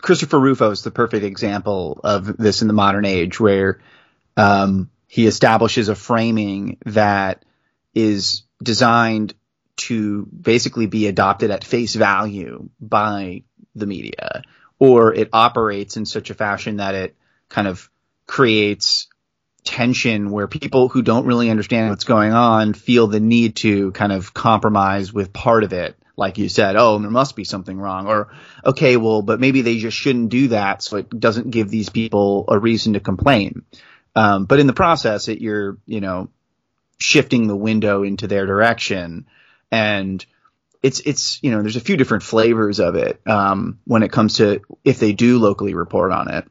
[0.00, 3.80] Christopher Rufo is the perfect example of this in the modern age, where
[4.36, 7.44] um, he establishes a framing that
[7.94, 9.34] is designed
[9.80, 13.42] to basically be adopted at face value by
[13.74, 14.42] the media,
[14.78, 17.16] or it operates in such a fashion that it
[17.48, 17.90] kind of
[18.26, 19.08] creates
[19.64, 24.12] tension where people who don't really understand what's going on feel the need to kind
[24.12, 25.96] of compromise with part of it.
[26.16, 28.06] Like you said, oh, there must be something wrong.
[28.06, 28.28] Or,
[28.64, 32.44] okay, well, but maybe they just shouldn't do that so it doesn't give these people
[32.48, 33.64] a reason to complain.
[34.14, 36.28] Um, but in the process, it, you're, you know,
[36.98, 39.26] shifting the window into their direction.
[39.70, 40.24] And
[40.82, 44.34] it's, it's, you know, there's a few different flavors of it, um, when it comes
[44.34, 46.46] to if they do locally report on it.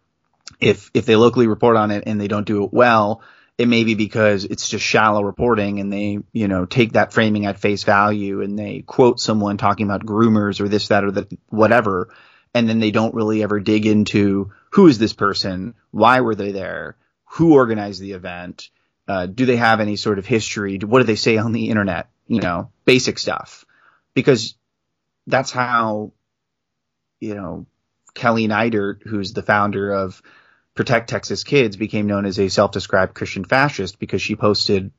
[0.60, 3.22] If, if they locally report on it and they don't do it well,
[3.58, 7.46] it may be because it's just shallow reporting and they, you know, take that framing
[7.46, 11.32] at face value and they quote someone talking about groomers or this, that, or that,
[11.50, 12.10] whatever.
[12.54, 15.74] And then they don't really ever dig into who is this person?
[15.92, 16.96] Why were they there?
[17.32, 18.70] Who organized the event?
[19.08, 20.78] Uh, do they have any sort of history?
[20.78, 22.08] What do they say on the internet?
[22.30, 23.66] You know, basic stuff.
[24.14, 24.56] Because
[25.28, 26.14] that's how,
[27.20, 27.66] you know,
[28.14, 30.22] Kelly Neidert, who's the founder of
[30.76, 34.92] Protect Texas Kids, became known as a self-described Christian fascist because she posted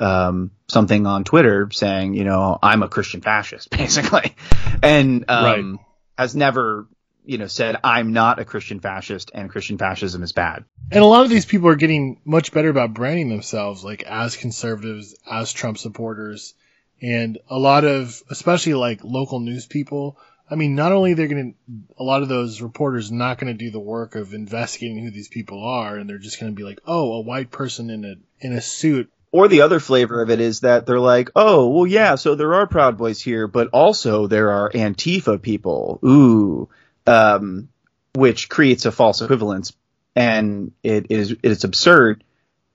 [0.00, 4.34] um, something on Twitter saying, you know, I'm a Christian fascist, basically,
[4.82, 5.80] and um,
[6.18, 6.86] has never,
[7.24, 10.64] you know, said I'm not a Christian fascist and Christian fascism is bad.
[10.90, 14.36] And a lot of these people are getting much better about branding themselves, like as
[14.36, 16.54] conservatives, as Trump supporters,
[17.00, 20.18] and a lot of, especially like local news people.
[20.50, 21.58] I mean, not only they're going to,
[21.98, 25.28] a lot of those reporters not going to do the work of investigating who these
[25.28, 28.14] people are, and they're just going to be like, oh, a white person in a
[28.40, 29.10] in a suit.
[29.32, 32.54] Or the other flavor of it is that they're like, oh, well, yeah, so there
[32.54, 35.98] are Proud Boys here, but also there are Antifa people.
[36.04, 36.68] Ooh,
[37.06, 37.68] um,
[38.14, 39.72] which creates a false equivalence,
[40.14, 42.22] and it is it's absurd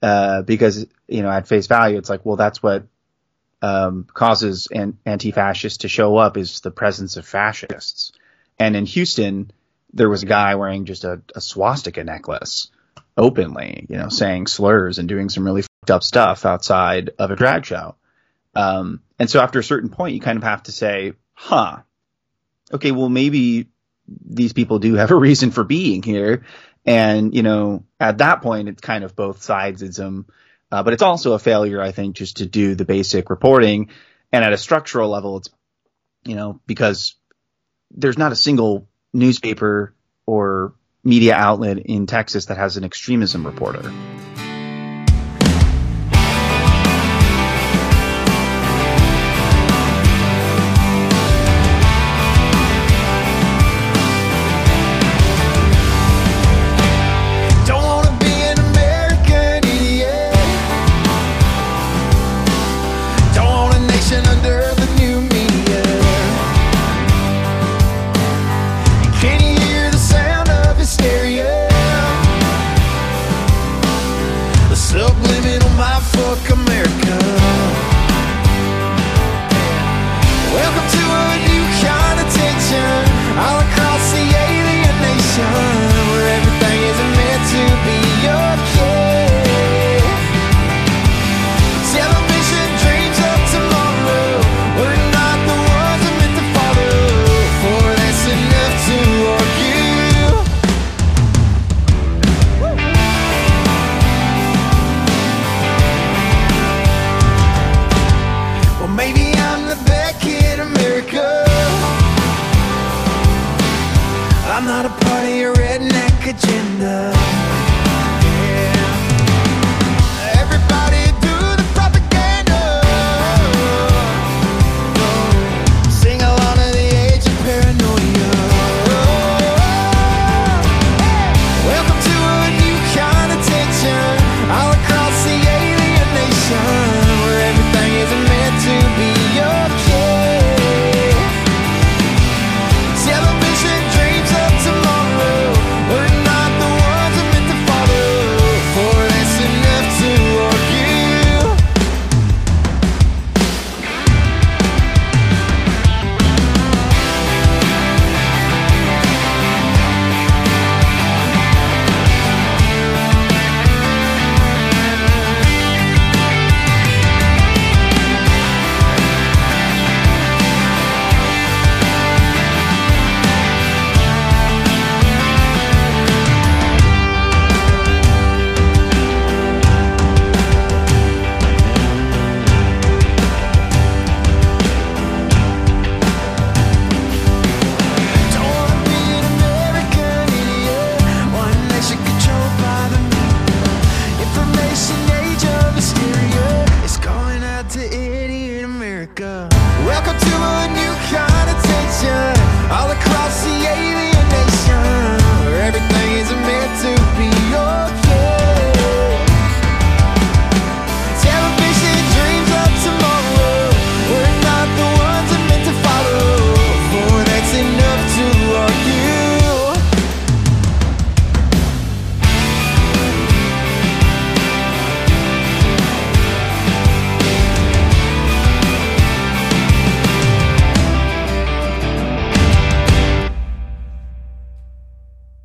[0.01, 2.85] uh, because you know at face value it's like, well, that's what
[3.61, 8.11] um, causes an anti-fascists to show up is the presence of fascists.
[8.57, 9.51] And in Houston,
[9.93, 12.71] there was a guy wearing just a, a swastika necklace
[13.17, 17.35] openly, you know, saying slurs and doing some really fucked up stuff outside of a
[17.35, 17.95] drag show.
[18.55, 21.79] Um, and so after a certain point, you kind of have to say, huh,
[22.71, 23.67] okay, well, maybe
[24.25, 26.43] these people do have a reason for being here.
[26.85, 30.25] And, you know, at that point, it's kind of both sides sidesism,
[30.71, 33.89] uh, but it's also a failure, I think, just to do the basic reporting.
[34.31, 35.49] And at a structural level, it's,
[36.23, 37.15] you know, because
[37.91, 39.95] there's not a single newspaper
[40.25, 43.91] or media outlet in Texas that has an extremism reporter.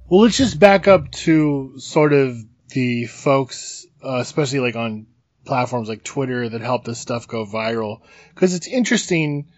[0.07, 2.37] Well, let's just back up to sort of
[2.69, 5.07] the folks, uh, especially like on
[5.47, 8.01] platforms like Twitter that help this stuff go viral.
[8.35, 9.49] Cause it's interesting,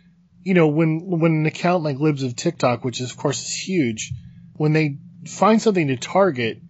[0.43, 3.55] you know, when, when an account like Libs of TikTok, which is, of course is
[3.57, 4.13] huge,
[4.55, 6.61] when they find something to target,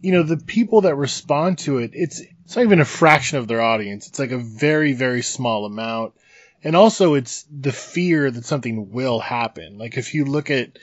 [0.00, 3.48] you know, the people that respond to it, it's, it's not even a fraction of
[3.48, 4.06] their audience.
[4.06, 6.14] It's like a very, very small amount.
[6.62, 9.76] And also it's the fear that something will happen.
[9.76, 10.78] Like if you look at,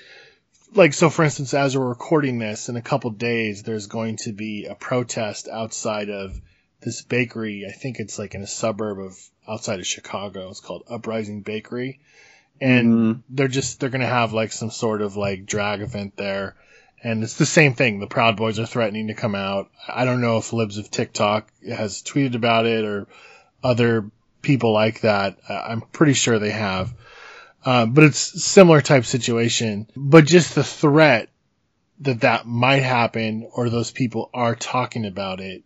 [0.76, 4.32] like so for instance as we're recording this in a couple days there's going to
[4.34, 6.40] be a protest outside of
[6.82, 7.66] this bakery.
[7.68, 9.18] I think it's like in a suburb of
[9.48, 10.50] outside of chicago.
[10.50, 12.00] It's called uprising bakery.
[12.62, 13.24] And Mhm.
[13.30, 16.56] they're just they're going to have like some sort of like drag event there.
[17.04, 18.00] And it's the same thing.
[18.00, 19.70] The proud boys are threatening to come out.
[19.88, 23.08] I don't know if libs of tiktok has tweeted about it or
[23.64, 24.10] other
[24.42, 25.38] people like that.
[25.50, 26.94] I'm pretty sure they have
[27.66, 29.88] uh, but it's similar type situation.
[29.96, 31.30] But just the threat
[32.00, 35.64] that that might happen or those people are talking about it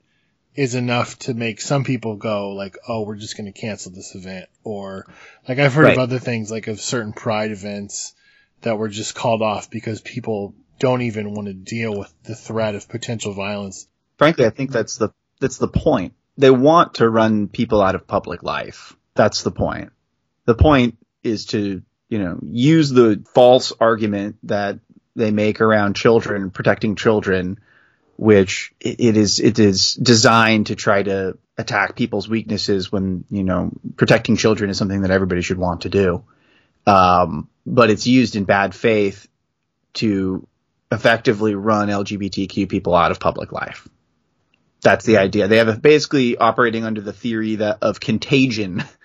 [0.55, 4.15] is enough to make some people go like, oh, we're just going to cancel this
[4.15, 4.45] event.
[4.63, 5.05] Or
[5.47, 5.97] like I've heard Right.
[5.97, 8.13] of other things like of certain pride events
[8.61, 12.75] that were just called off because people don't even want to deal with the threat
[12.75, 13.87] of potential violence.
[14.17, 16.13] Frankly, I think that's the that's the point.
[16.37, 18.95] They want to run people out of public life.
[19.15, 19.91] That's the point.
[20.45, 24.79] The point is to, you know, use the false argument that
[25.15, 27.59] they make around children, protecting children,
[28.17, 33.71] which it, is it is designed to try to attack people's weaknesses when, you know,
[33.95, 36.23] protecting children is something that everybody should want to do.
[36.87, 39.27] Um, but it's used in bad faith
[39.95, 40.47] to
[40.91, 43.87] effectively run LGBTQ people out of public life.
[44.81, 45.47] That's the idea.
[45.47, 48.83] They have a, basically operating under the theory that of contagion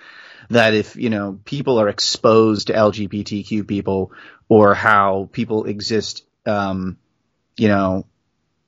[0.51, 4.13] that if, you know, people are exposed to LGBTQ people
[4.49, 6.99] or how people exist, um,
[7.57, 8.07] you know,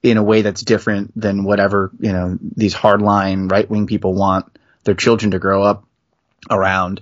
[0.02, 4.58] in a way that's different than whatever, you know, these hardline right wing people want
[4.84, 5.84] their children to grow up
[6.50, 7.00] around,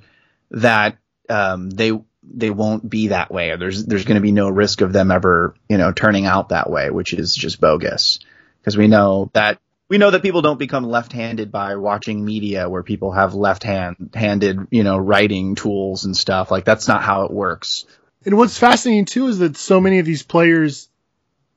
[0.50, 0.96] that,
[1.28, 4.80] um, they, they won't be that way or there's, there's going to be no risk
[4.80, 8.18] of them ever, you know, turning out that way, which is just bogus.
[8.64, 12.82] Cause we know that we know that people don't become left-handed by watching media where
[12.82, 16.50] people have left-handed, you know, writing tools and stuff.
[16.50, 17.84] Like that's not how it works.
[18.24, 20.88] And what's fascinating too is that so many of these players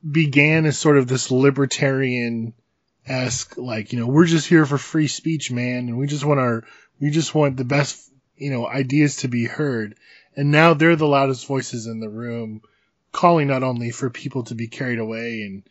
[0.08, 2.52] began as sort of this libertarian
[3.06, 6.38] esque, like, you know, we're just here for free speech, man, and we just want
[6.38, 6.64] our,
[7.00, 9.96] we just want the best, you know, ideas to be heard.
[10.36, 12.60] And now they're the loudest voices in the room,
[13.10, 15.62] calling not only for people to be carried away and,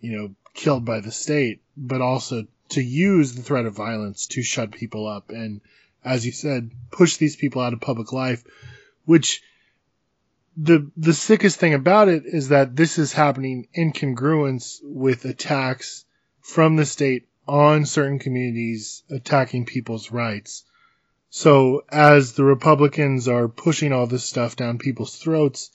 [0.00, 4.42] you know, killed by the state, but also to use the threat of violence to
[4.42, 5.60] shut people up and,
[6.04, 8.44] as you said, push these people out of public life,
[9.04, 9.42] which
[10.56, 16.04] the the sickest thing about it is that this is happening in congruence with attacks
[16.40, 20.64] from the state on certain communities attacking people's rights.
[21.30, 25.70] So as the Republicans are pushing all this stuff down people's throats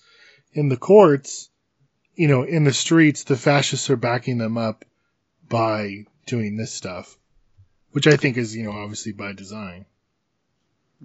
[0.53, 1.49] in the courts,
[2.19, 4.83] you know, in the streets, the fascists are backing them up
[5.47, 7.17] by doing this stuff,
[7.91, 9.85] which I think is, you know, obviously by design.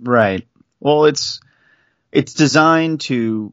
[0.03, 0.45] Right.
[0.81, 1.41] Well, it's
[2.11, 3.53] it's designed to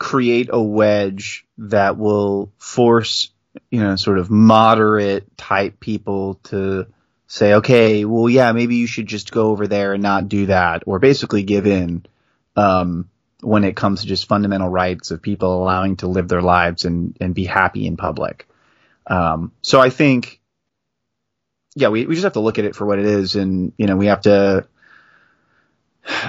[0.00, 3.30] create a wedge that will force,
[3.70, 6.88] you know, sort of moderate type people to
[7.28, 10.82] say, okay, well, yeah, maybe you should just go over there and not do that,
[10.86, 12.04] or basically give in
[12.56, 13.08] um,
[13.40, 17.16] when it comes to just fundamental rights of people allowing to live their lives and,
[17.20, 18.46] and be happy in public.
[19.06, 20.40] Um, so I think,
[21.74, 23.36] yeah, we, we just have to look at it for what it is.
[23.36, 24.66] And, you know, we have to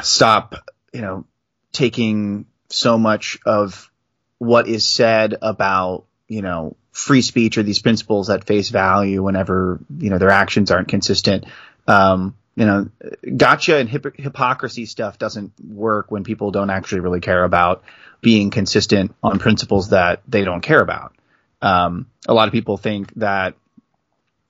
[0.01, 0.55] stop,
[0.93, 1.26] you know,
[1.72, 3.91] taking so much of
[4.38, 9.80] what is said about, you know, free speech or these principles at face value whenever,
[9.97, 11.45] you know, their actions aren't consistent.
[11.88, 12.89] Um, you know,
[13.38, 17.84] gotcha and hip- hypocrisy stuff doesn't work when people don't actually really care about
[18.22, 21.16] being consistent on principles that they don't care about.
[21.62, 23.56] Um, a lot of people think that,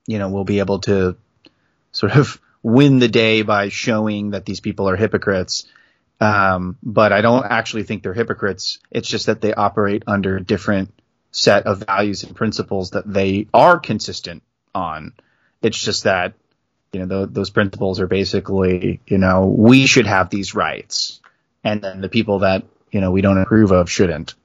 [0.08, 1.16] you know, we'll be able to
[1.91, 5.68] sort of win the day by showing that these people are hypocrites.
[6.20, 8.80] Um, but I don't actually think they're hypocrites.
[8.91, 10.93] It's just that they operate under a different
[11.32, 14.43] set of values and principles that they are consistent
[14.76, 15.14] on.
[15.62, 16.34] It's just that,
[16.94, 21.22] you know, those principles are basically, you know, we should have these rights.
[21.64, 24.36] And then the people that, you know, we don't approve of shouldn't.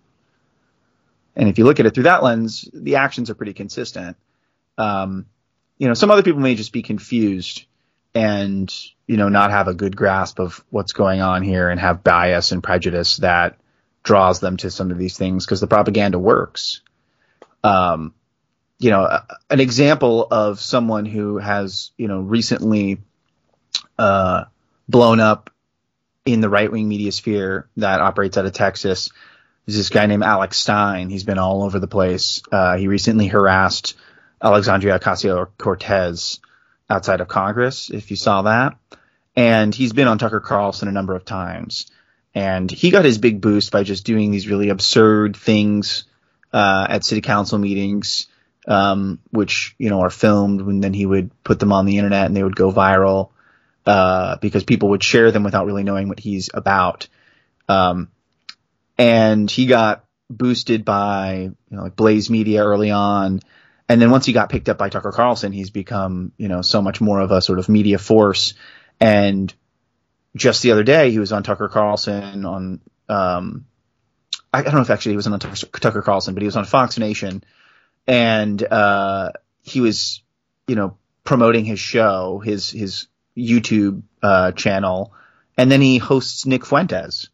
[1.34, 4.16] And if you look at it through that lens, the actions are pretty consistent.
[4.78, 5.26] Um,
[5.78, 7.64] you know, some other people may just be confused
[8.14, 8.72] and,
[9.07, 12.53] you know, not have a good grasp of what's going on here and have bias
[12.53, 13.59] and prejudice that
[14.03, 16.80] draws them to some of these things because the propaganda works.
[17.64, 18.14] Um,
[18.79, 19.20] you know,
[19.51, 22.99] an example of someone who has, you know, recently,
[23.99, 24.45] uh,
[24.89, 25.51] blown up
[26.24, 29.11] in the right wing media sphere that operates out of Texas
[29.66, 31.11] is this guy named Alex Stein.
[31.11, 32.43] He's been all over the place.
[32.51, 33.97] Uh, he recently harassed
[34.41, 36.41] Alexandria Ocasio Cortez
[36.89, 38.77] outside of Congress, if you saw that.
[39.35, 41.91] And he's been on Tucker Carlson a number of times.
[42.35, 46.05] And he got his big boost by just doing these really absurd things
[46.53, 48.29] uh, at city council meetings,
[48.66, 52.26] um, which you know are filmed, and then he would put them on the internet
[52.26, 53.30] and they would go viral
[53.86, 57.08] uh, because people would share them without really knowing what he's about.
[57.68, 58.08] Um,
[58.98, 63.40] and he got boosted by you know like Blaze Media early on,
[63.88, 66.82] and then once he got picked up by Tucker Carlson, he's become you know so
[66.82, 68.54] much more of a sort of media force.
[68.98, 69.52] And
[70.34, 73.66] just the other day, he was on Tucker Carlson on um,
[74.52, 76.56] I, I don't know if actually he was on Tucker, Tucker Carlson, but he was
[76.56, 77.44] on Fox Nation,
[78.07, 79.32] and uh,
[79.62, 80.22] he was
[80.66, 85.12] you know promoting his show, his his YouTube uh, channel,
[85.57, 87.28] and then he hosts Nick Fuentes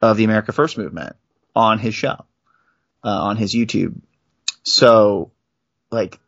[0.00, 1.16] of the America First movement
[1.54, 2.24] on his show,
[3.04, 4.00] uh, on his YouTube.
[4.62, 5.32] So,
[5.90, 6.18] like,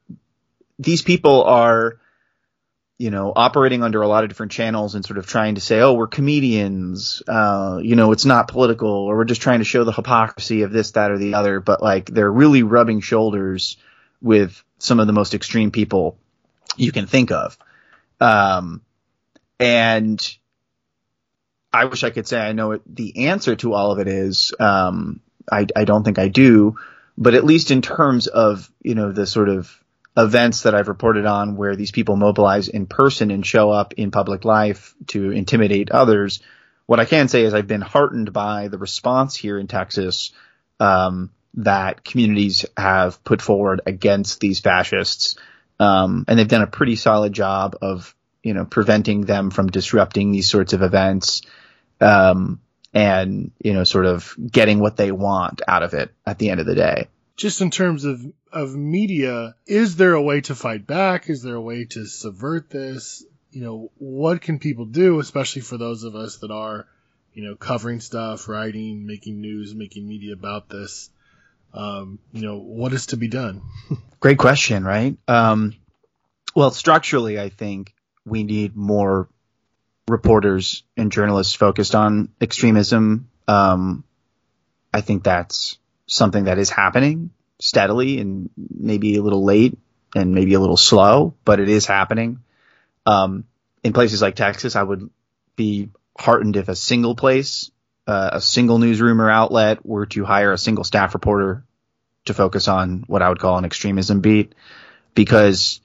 [0.78, 1.99] these people are,
[3.00, 5.80] you know, operating under a lot of different channels and sort of trying to say,
[5.80, 9.84] oh, we're comedians, uh, you know, it's not political, or we're just trying to show
[9.84, 11.60] the hypocrisy of this, that, or the other.
[11.60, 13.78] But like, they're really rubbing shoulders
[14.20, 16.18] with some of the most extreme people
[16.76, 17.56] you can think of.
[18.20, 18.82] Um,
[19.58, 20.20] and
[21.72, 24.52] I wish I could say I know it, the answer to all of it is.
[24.60, 25.20] Um,
[25.50, 26.76] I, I don't think I do,
[27.16, 29.74] but at least in terms of you know the sort of
[30.16, 34.10] events that I've reported on where these people mobilize in person and show up in
[34.10, 36.40] public life to intimidate others,
[36.86, 40.32] what I can say is I've been heartened by the response here in Texas
[40.80, 45.36] um, that communities have put forward against these fascists,
[45.78, 50.32] um, and they've done a pretty solid job of you know preventing them from disrupting
[50.32, 51.42] these sorts of events.
[52.00, 52.60] Um,
[52.92, 56.60] and you know, sort of getting what they want out of it at the end
[56.60, 57.08] of the day.
[57.40, 58.20] Just in terms of
[58.52, 61.30] of media, is there a way to fight back?
[61.30, 63.24] Is there a way to subvert this?
[63.50, 66.86] You know, what can people do, especially for those of us that are,
[67.32, 71.08] you know, covering stuff, writing, making news, making media about this?
[71.72, 73.62] Um, you know, what is to be done?
[74.20, 75.16] Great question, right?
[75.26, 75.76] Um,
[76.54, 77.94] well, structurally, I think
[78.26, 79.30] we need more
[80.06, 83.30] reporters and journalists focused on extremism.
[83.48, 84.04] Um,
[84.92, 85.78] I think that's
[86.10, 87.30] something that is happening
[87.60, 89.78] steadily and maybe a little late
[90.14, 92.40] and maybe a little slow, but it is happening.
[93.06, 93.44] Um,
[93.84, 95.08] in places like Texas, I would
[95.54, 97.70] be heartened if a single place,
[98.08, 101.64] uh, a single newsroom or outlet were to hire a single staff reporter
[102.24, 104.56] to focus on what I would call an extremism beat,
[105.14, 105.80] because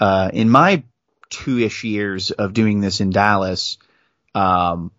[0.00, 0.82] uh, in my
[1.28, 3.76] two-ish years of doing this in Dallas,
[4.34, 4.90] um,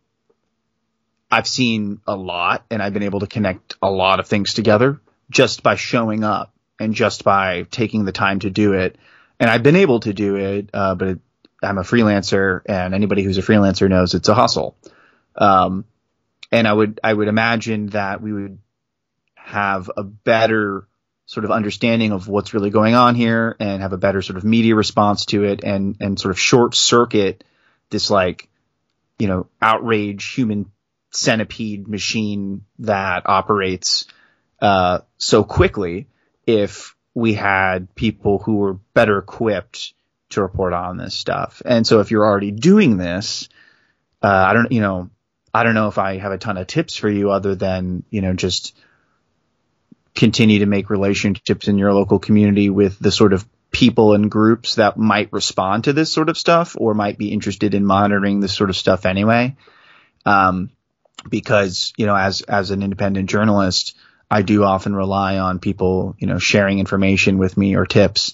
[1.32, 5.00] I've seen a lot and I've been able to connect a lot of things together
[5.30, 8.98] just by showing up and just by taking the time to do it.
[9.40, 11.20] And I've been able to do it, uh, but it,
[11.62, 14.76] I'm a freelancer and anybody who's a freelancer knows it's a hustle.
[15.36, 15.86] Um,
[16.52, 18.58] and I would, I would imagine that we would
[19.36, 20.88] have a better
[21.30, 24.44] sort of understanding of what's really going on here and have a better sort of
[24.44, 27.44] media response to it and and sort of short circuit
[27.92, 28.50] this like
[29.20, 30.72] you know outrage human
[31.12, 34.06] centipede machine that operates
[34.62, 36.08] uh, so quickly
[36.46, 39.94] if we had people who were better equipped
[40.30, 41.62] to report on this stuff.
[41.66, 43.50] And so if you're already doing this,
[44.22, 45.10] uh, I don't, you know,
[45.54, 48.22] I don't know if I have a ton of tips for you other than, you
[48.22, 48.76] know, just
[50.14, 54.76] continue to make relationships in your local community with the sort of people and groups
[54.76, 58.54] that might respond to this sort of stuff or might be interested in monitoring this
[58.54, 59.56] sort of stuff anyway.
[60.26, 60.72] Um,
[61.28, 63.98] because, you know, as, as an independent journalist,
[64.30, 68.34] I do often rely on people, you know, sharing information with me or tips.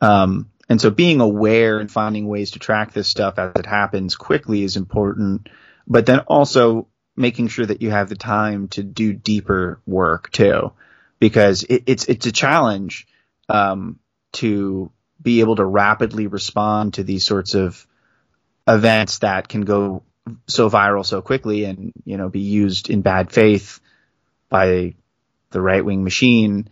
[0.00, 4.16] Um, and so being aware and finding ways to track this stuff as it happens
[4.16, 5.48] quickly is important,
[5.86, 10.72] but then also making sure that you have the time to do deeper work too
[11.20, 13.06] because it, it's it's a challenge
[13.48, 13.98] um,
[14.32, 14.90] to
[15.22, 17.86] be able to rapidly respond to these sorts of
[18.66, 20.02] events that can go
[20.46, 23.80] so viral so quickly and you know be used in bad faith
[24.48, 24.94] by
[25.50, 26.68] the right wing machine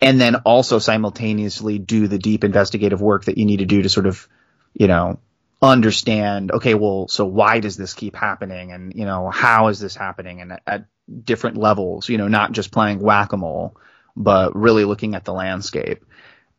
[0.00, 3.88] and then also simultaneously do the deep investigative work that you need to do to
[3.88, 4.28] sort of
[4.74, 5.18] you know
[5.62, 9.94] understand okay well so why does this keep happening and you know how is this
[9.94, 10.84] happening and at,
[11.22, 13.76] different levels, you know, not just playing whack-a-mole,
[14.16, 16.04] but really looking at the landscape.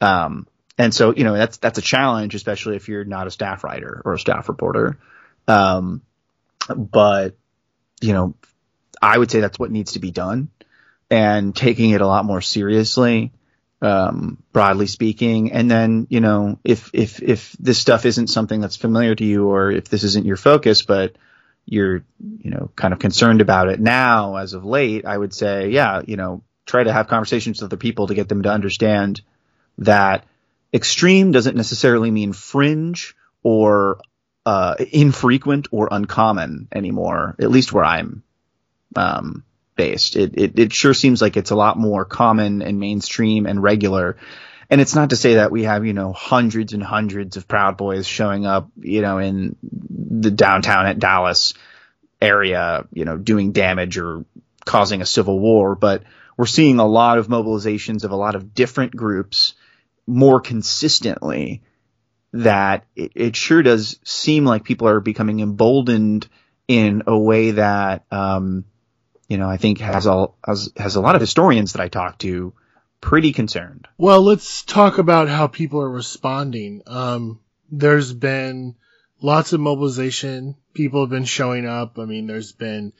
[0.01, 0.47] Um,
[0.77, 4.01] and so, you know, that's, that's a challenge, especially if you're not a staff writer
[4.03, 4.97] or a staff reporter.
[5.47, 6.01] Um,
[6.75, 7.37] but,
[8.01, 8.35] you know,
[9.01, 10.49] I would say that's what needs to be done
[11.09, 13.31] and taking it a lot more seriously,
[13.81, 15.51] um, broadly speaking.
[15.51, 19.47] And then, you know, if, if, if this stuff isn't something that's familiar to you
[19.47, 21.15] or if this isn't your focus, but
[21.65, 22.03] you're,
[22.39, 26.01] you know, kind of concerned about it now as of late, I would say, yeah,
[26.05, 29.21] you know, try to have conversations with other people to get them to understand
[29.79, 30.25] that
[30.75, 33.99] extreme doesn't necessarily mean fringe or
[34.45, 38.23] uh, infrequent or uncommon anymore, at least where I'm
[38.95, 39.43] um,
[39.75, 40.15] based.
[40.15, 44.17] It, it, it sure seems like it's a lot more common and mainstream and regular
[44.69, 47.77] and it's not to say that we have, you know, hundreds and hundreds of Proud
[47.77, 51.53] Boys showing up, you know, in the downtown at Dallas
[52.21, 54.25] area, you know, doing damage or
[54.65, 56.03] causing a civil war, but
[56.35, 59.53] we're seeing a lot of mobilizations of a lot of different groups
[60.07, 61.63] more consistently
[62.33, 66.27] that it, it sure does seem like people are becoming emboldened
[66.67, 68.65] in a way that, um,
[69.27, 72.17] you know, I think has all, has, has a lot of historians that I talk
[72.19, 72.53] to
[73.01, 73.87] pretty concerned.
[73.97, 76.81] Well, let's talk about how people are responding.
[76.87, 77.39] Um,
[77.71, 78.75] there's been
[79.21, 80.55] lots of mobilization.
[80.73, 81.97] People have been showing up.
[81.99, 82.93] I mean, there's been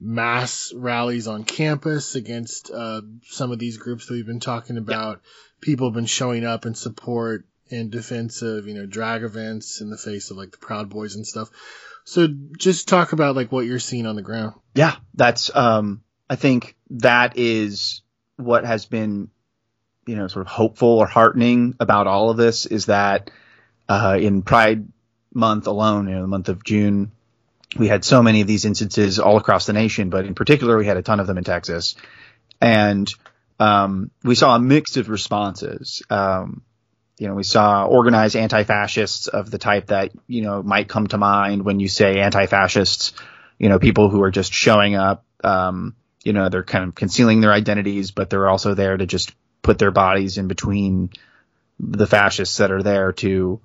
[0.00, 5.22] mass rallies on campus against uh, some of these groups that we've been talking about.
[5.62, 9.88] People have been showing up in support and defense of, you know, drag events in
[9.88, 11.48] the face of like the Proud Boys and stuff.
[12.04, 14.54] So just talk about like what you're seeing on the ground.
[14.74, 18.02] Yeah, that's um I think that is
[18.36, 19.28] what has been,
[20.06, 23.30] you know, sort of hopeful or heartening about all of this is that
[23.88, 24.88] uh, in Pride
[25.34, 27.12] Month alone, you know, the month of June,
[27.76, 30.86] we had so many of these instances all across the nation, but in particular, we
[30.86, 31.94] had a ton of them in Texas,
[32.60, 33.12] and
[33.62, 36.02] um, we saw a mix of responses.
[36.10, 36.62] Um,
[37.18, 41.18] you know, we saw organized anti-fascists of the type that you know might come to
[41.18, 43.12] mind when you say anti-fascists.
[43.58, 45.24] You know, people who are just showing up.
[45.44, 45.94] Um,
[46.24, 49.78] you know, they're kind of concealing their identities, but they're also there to just put
[49.78, 51.10] their bodies in between
[51.78, 53.60] the fascists that are there to,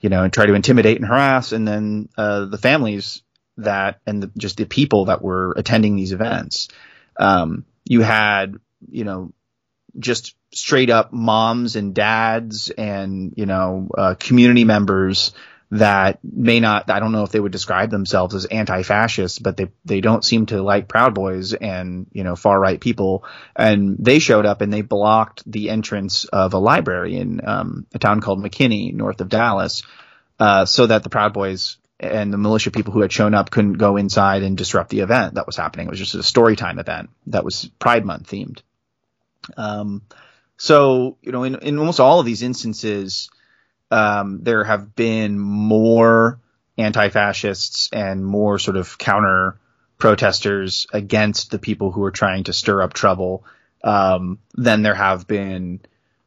[0.00, 3.22] you know, try to intimidate and harass, and then uh, the families
[3.58, 6.68] that and the, just the people that were attending these events.
[7.16, 8.56] Um, you had,
[8.90, 9.32] you know,
[9.98, 15.32] just straight up moms and dads and you know uh, community members
[15.70, 19.68] that may not I don't know if they would describe themselves as anti-fascist, but they
[19.84, 23.24] they don't seem to like Proud Boys and you know far right people,
[23.56, 27.98] and they showed up and they blocked the entrance of a library in um, a
[27.98, 29.82] town called McKinney, north of Dallas,
[30.38, 33.74] uh, so that the Proud Boys and the militia people who had shown up couldn't
[33.74, 35.86] go inside and disrupt the event that was happening.
[35.86, 38.60] It was just a story time event that was Pride Month themed.
[39.56, 40.02] Um,
[40.56, 43.30] so you know, in, in almost all of these instances
[43.90, 46.40] um, there have been more
[46.76, 49.58] anti-fascists and more sort of counter
[49.98, 53.44] protesters against the people who are trying to stir up trouble
[53.84, 55.80] um, than there have been,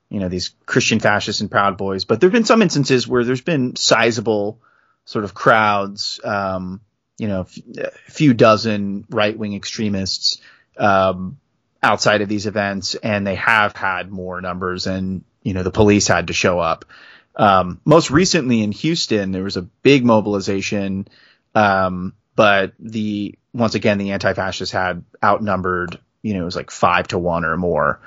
[0.10, 2.06] you know, these Christian fascists and Proud Boys.
[2.06, 4.62] But there have been some instances where there's been sizable
[5.04, 6.80] sort of crowds, um,
[7.18, 7.48] you know,
[7.78, 10.40] a few dozen right-wing extremists
[10.78, 11.38] um,
[11.82, 16.08] outside of these events, and they have had more numbers, and you know, the police
[16.08, 16.86] had to show up.
[17.36, 21.08] Um, most recently in Houston, there was a big mobilization,
[21.54, 26.00] um, but the once again the anti-fascists had outnumbered.
[26.24, 28.02] You know, it was like five to one or more.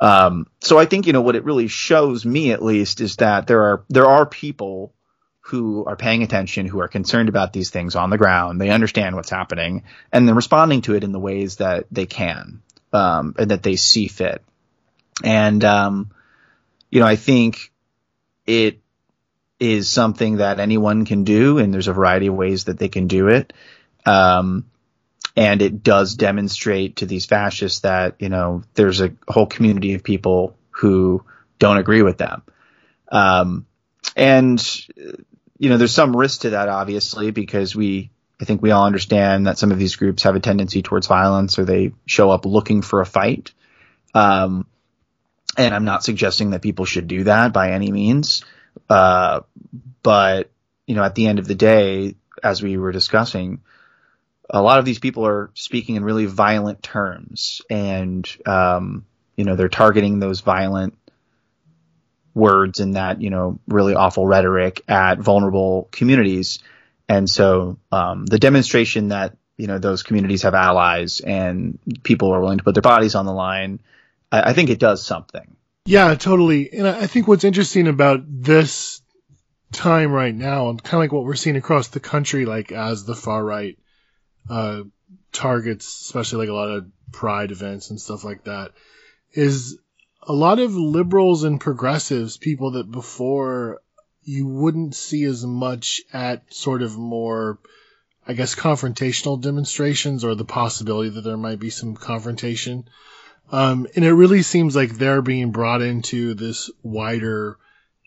[0.00, 3.46] Um, so I think you know what it really shows me at least is that
[3.46, 4.94] there are there are people
[5.42, 8.60] who are paying attention, who are concerned about these things on the ground.
[8.60, 12.62] They understand what's happening, and they're responding to it in the ways that they can
[12.92, 14.42] um, and that they see fit.
[15.22, 16.10] And um,
[16.90, 17.72] you know, I think
[18.46, 18.80] it
[19.58, 23.06] is something that anyone can do, and there's a variety of ways that they can
[23.06, 23.52] do it.
[24.06, 24.66] Um,
[25.36, 30.02] and it does demonstrate to these fascists that you know there's a whole community of
[30.02, 31.24] people who
[31.58, 32.42] don't agree with them.
[33.12, 33.66] Um,
[34.16, 34.60] and
[35.60, 38.10] you know, there's some risk to that, obviously, because we,
[38.40, 41.58] I think we all understand that some of these groups have a tendency towards violence,
[41.58, 43.52] or they show up looking for a fight.
[44.14, 44.66] Um,
[45.58, 48.44] and I'm not suggesting that people should do that by any means.
[48.88, 49.40] Uh,
[50.02, 50.50] but
[50.86, 53.60] you know, at the end of the day, as we were discussing,
[54.48, 59.04] a lot of these people are speaking in really violent terms, and um,
[59.36, 60.96] you know, they're targeting those violent
[62.34, 66.60] words and that you know really awful rhetoric at vulnerable communities.
[67.10, 72.40] And so um, the demonstration that you know those communities have allies and people are
[72.40, 73.80] willing to put their bodies on the line,
[74.30, 75.56] I, I think it does something.
[75.86, 76.72] Yeah, totally.
[76.72, 79.02] And I think what's interesting about this
[79.72, 83.04] time right now, and kind of like what we're seeing across the country, like as
[83.04, 83.76] the far right
[84.48, 84.82] uh,
[85.32, 88.70] targets, especially like a lot of pride events and stuff like that,
[89.32, 89.76] is
[90.22, 93.80] a lot of liberals and progressives, people that before
[94.24, 97.58] you wouldn't see as much at sort of more,
[98.26, 102.88] I guess, confrontational demonstrations or the possibility that there might be some confrontation.
[103.50, 107.58] Um, and it really seems like they're being brought into this wider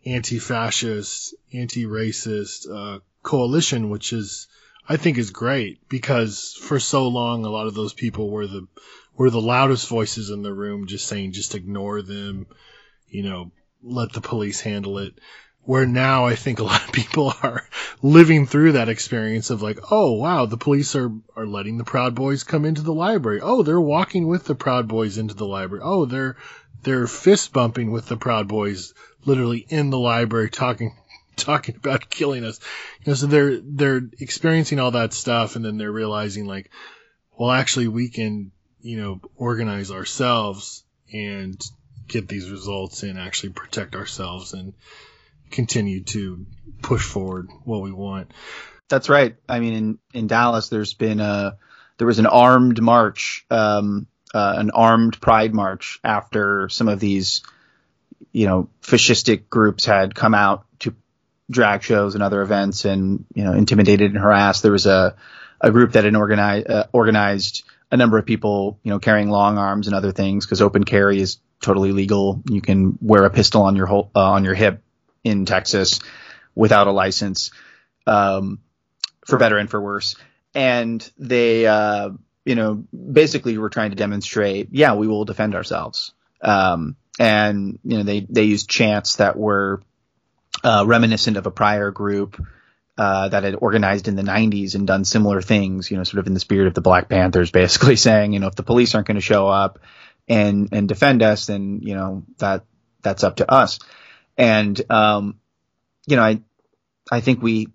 [0.05, 4.47] anti-fascist, anti-racist uh, coalition, which is,
[4.87, 8.67] I think, is great because for so long a lot of those people were the
[9.15, 12.47] were the loudest voices in the room, just saying, just ignore them,
[13.09, 13.51] you know,
[13.83, 15.13] let the police handle it
[15.65, 17.65] where now I think a lot of people are
[18.01, 22.15] living through that experience of like, oh wow, the police are, are letting the Proud
[22.15, 23.39] Boys come into the library.
[23.41, 25.83] Oh, they're walking with the Proud Boys into the library.
[25.83, 26.37] Oh, they're,
[26.83, 28.93] they're fist bumping with the Proud Boys
[29.25, 30.95] literally in the library talking,
[31.35, 32.59] talking about killing us.
[33.03, 36.69] You know, so they're, they're experiencing all that stuff and then they're realizing like,
[37.37, 38.51] well, actually we can,
[38.81, 41.59] you know, organize ourselves and
[42.07, 44.73] get these results and actually protect ourselves and,
[45.53, 46.45] continue to
[46.81, 48.31] push forward what we want.
[48.89, 49.35] That's right.
[49.47, 51.57] I mean, in, in Dallas, there's been a
[51.97, 57.43] there was an armed march, um, uh, an armed pride march after some of these,
[58.31, 60.95] you know, fascistic groups had come out to
[61.49, 64.63] drag shows and other events and you know intimidated and harassed.
[64.63, 65.15] There was a
[65.61, 69.57] a group that had organized uh, organized a number of people, you know, carrying long
[69.57, 72.41] arms and other things because open carry is totally legal.
[72.49, 74.81] You can wear a pistol on your whole, uh, on your hip
[75.23, 75.99] in Texas
[76.55, 77.51] without a license,
[78.07, 78.59] um,
[79.25, 80.15] for better and for worse.
[80.53, 82.11] And they, uh,
[82.45, 86.13] you know, basically were trying to demonstrate, yeah, we will defend ourselves.
[86.41, 89.81] Um, and you know, they they used chants that were
[90.63, 92.43] uh, reminiscent of a prior group
[92.97, 96.27] uh, that had organized in the 90s and done similar things, you know, sort of
[96.27, 99.07] in the spirit of the Black Panthers, basically saying, you know, if the police aren't
[99.07, 99.79] going to show up
[100.27, 102.65] and and defend us, then you know that
[103.01, 103.79] that's up to us.
[104.37, 105.39] And um,
[106.05, 106.41] you know, I
[107.11, 107.67] I think we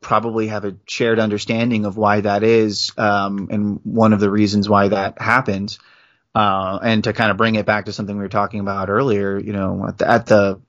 [0.00, 4.68] probably have a shared understanding of why that is, um, and one of the reasons
[4.68, 5.78] why that happens.
[6.34, 9.38] Uh, and to kind of bring it back to something we were talking about earlier,
[9.38, 10.60] you know, at the, at the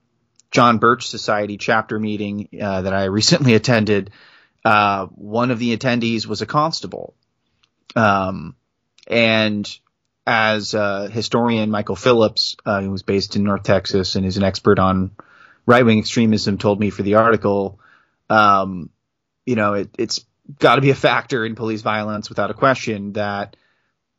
[0.51, 4.11] John Birch Society chapter meeting uh, that I recently attended,
[4.65, 7.13] uh, one of the attendees was a constable.
[7.95, 8.55] Um,
[9.07, 9.69] and
[10.29, 14.43] as uh, historian Michael Phillips, uh, who was based in North Texas and is an
[14.43, 15.09] expert on
[15.65, 17.79] right wing extremism, told me for the article,
[18.29, 18.91] um,
[19.47, 20.23] you know, it, it's
[20.59, 23.55] got to be a factor in police violence without a question that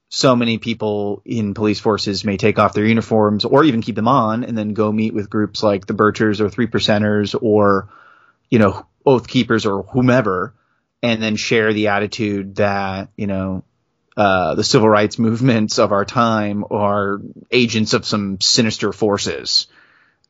[0.09, 4.09] so many people in police forces may take off their uniforms or even keep them
[4.09, 7.89] on and then go meet with groups like the Birchers or Three Percenters or,
[8.49, 10.55] you know, Oath Keepers or whomever,
[11.05, 13.63] and then share the attitude that, you know,
[14.21, 19.67] uh, the civil rights movements of our time are agents of some sinister forces,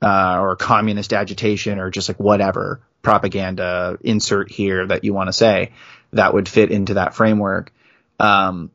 [0.01, 5.32] uh, or communist agitation or just like whatever propaganda insert here that you want to
[5.32, 5.72] say
[6.12, 7.72] that would fit into that framework.
[8.20, 8.70] Um,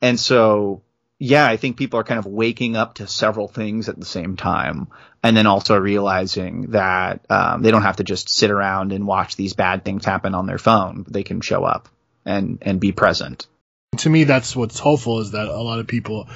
[0.00, 0.82] and so,
[1.18, 4.36] yeah, I think people are kind of waking up to several things at the same
[4.36, 4.86] time,
[5.20, 9.34] and then also realizing that um, they don't have to just sit around and watch
[9.34, 11.04] these bad things happen on their phone.
[11.08, 11.88] They can show up
[12.24, 13.48] and and be present.
[13.98, 16.28] To me, that's what's hopeful is that a lot of people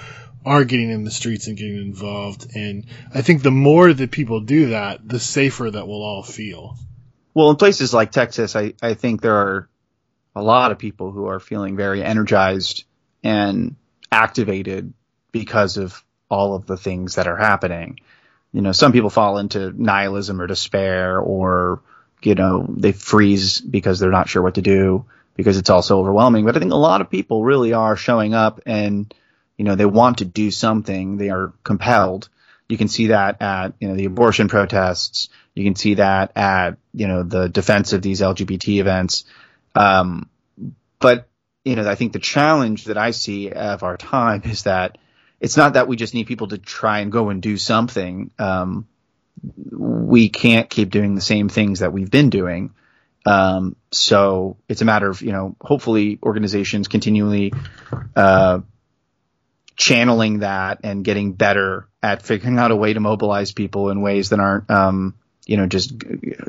[0.44, 2.84] are getting in the streets and getting involved, and
[3.14, 6.76] I think the more that people do that, the safer that we'll all feel.
[7.32, 9.68] Well, in places like Texas, I, I think there are
[10.36, 12.84] a lot of people who are feeling very energized
[13.22, 13.76] and
[14.12, 14.92] activated
[15.32, 18.00] because of all of the things that are happening.
[18.52, 21.82] You know, some people fall into nihilism or despair or,
[22.22, 26.44] you know, they freeze because they're not sure what to do because it's also overwhelming.
[26.44, 29.12] But I think a lot of people really are showing up and,
[29.56, 31.16] you know, they want to do something.
[31.16, 32.28] They are compelled.
[32.68, 35.28] You can see that at, you know, the abortion protests.
[35.54, 39.24] You can see that at, you know, the defense of these LGBT events.
[39.74, 40.28] Um,
[40.98, 41.28] but
[41.64, 44.98] you know, I think the challenge that I see of our time is that
[45.40, 48.30] it's not that we just need people to try and go and do something.
[48.38, 48.86] Um,
[49.70, 52.74] we can't keep doing the same things that we've been doing.
[53.26, 57.52] Um, so it's a matter of, you know, hopefully organizations continually,
[58.14, 58.60] uh,
[59.76, 64.30] channeling that and getting better at figuring out a way to mobilize people in ways
[64.30, 65.14] that aren't, um,
[65.46, 65.94] you know, just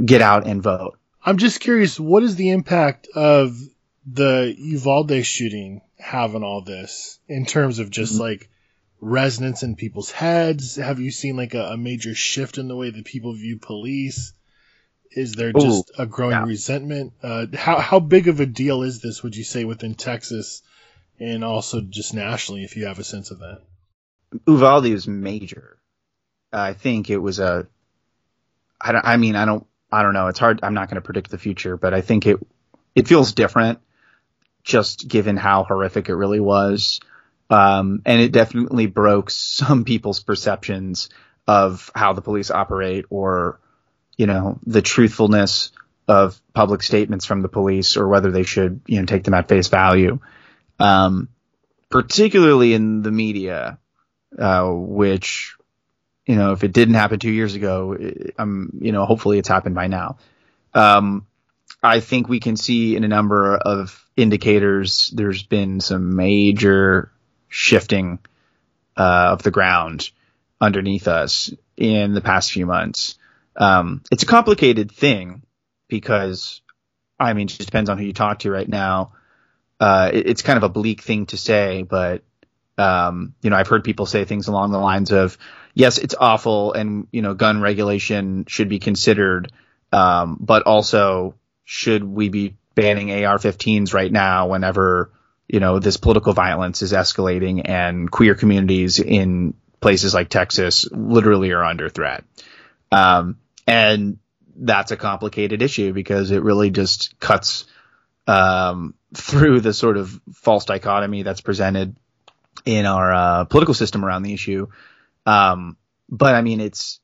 [0.03, 0.97] get out and vote.
[1.23, 3.57] I'm just curious, what is the impact of
[4.05, 8.21] the Uvalde shooting have on all this in terms of just mm-hmm.
[8.21, 8.49] like
[9.01, 10.75] resonance in people's heads?
[10.75, 14.33] Have you seen like a, a, major shift in the way that people view police?
[15.11, 16.45] Is there just Ooh, a growing yeah.
[16.45, 17.13] resentment?
[17.23, 19.23] Uh, how how big of a deal is this?
[19.23, 20.61] Would you say within Texas
[21.19, 23.61] and also just nationally, if you have a sense of that?
[24.47, 25.77] Uvalde is major.
[26.51, 27.67] I think it was a.
[28.79, 29.05] I don't.
[29.05, 29.65] I mean, I don't.
[29.91, 30.27] I don't know.
[30.27, 30.59] It's hard.
[30.63, 32.39] I'm not going to predict the future, but I think it
[32.95, 33.79] it feels different
[34.63, 36.99] just given how horrific it really was.
[37.49, 41.09] Um, and it definitely broke some people's perceptions
[41.47, 43.59] of how the police operate or,
[44.17, 45.71] you know, the truthfulness
[46.07, 49.47] of public statements from the police or whether they should, you know, take them at
[49.47, 50.19] face value.
[50.79, 51.29] Um,
[51.89, 53.79] particularly in the media,
[54.37, 55.55] uh, which,
[56.25, 57.97] you know, if it didn't happen two years ago,
[58.37, 60.17] um, you know, hopefully it's happened by now.
[60.73, 61.25] Um,
[61.81, 67.11] I think we can see in a number of indicators there's been some major
[67.47, 68.19] shifting
[68.97, 70.09] uh, of the ground
[70.59, 73.17] underneath us in the past few months.
[73.55, 75.43] Um, it's a complicated thing
[75.87, 76.61] because,
[77.19, 79.13] I mean, it just depends on who you talk to right now.
[79.79, 82.23] Uh, it, it's kind of a bleak thing to say, but
[82.77, 85.37] um, you know, I've heard people say things along the lines of,
[85.73, 89.51] yes, it's awful and, you know, gun regulation should be considered.
[89.91, 95.11] Um, but also should we be banning AR-15s right now whenever
[95.47, 101.51] you know this political violence is escalating and queer communities in places like Texas literally
[101.51, 102.23] are under threat.
[102.91, 103.37] Um,
[103.67, 104.19] and
[104.55, 107.65] that's a complicated issue because it really just cuts
[108.27, 111.95] um, through the sort of false dichotomy that's presented
[112.65, 114.67] in our uh, political system around the issue.
[115.25, 115.77] Um,
[116.09, 116.99] but I mean, it's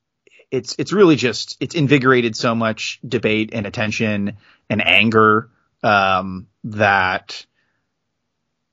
[0.50, 4.38] it's it's really just it's invigorated so much debate and attention
[4.70, 5.50] and anger
[5.84, 7.46] um, that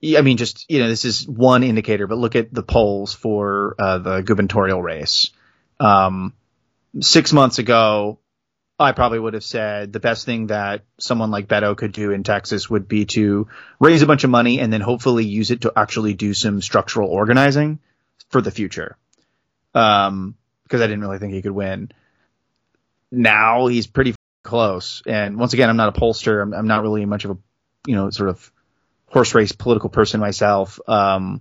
[0.02, 3.74] I mean, just you know, this is one indicator, but look at the polls for
[3.78, 5.30] uh, the gubernatorial race.
[5.80, 6.34] Um,
[7.00, 8.18] six months ago,
[8.78, 12.22] I probably would have said the best thing that someone like Beto could do in
[12.22, 13.48] Texas would be to
[13.80, 17.08] raise a bunch of money and then hopefully use it to actually do some structural
[17.08, 17.80] organizing
[18.28, 18.96] for the future.
[19.74, 21.90] Um, because I didn't really think he could win.
[23.10, 24.14] Now he's pretty
[24.44, 25.02] close.
[25.06, 26.42] And once again, I'm not a pollster.
[26.42, 27.38] I'm, I'm not really much of a,
[27.86, 28.52] you know, sort of
[29.06, 30.78] horse race political person myself.
[30.86, 31.40] Um,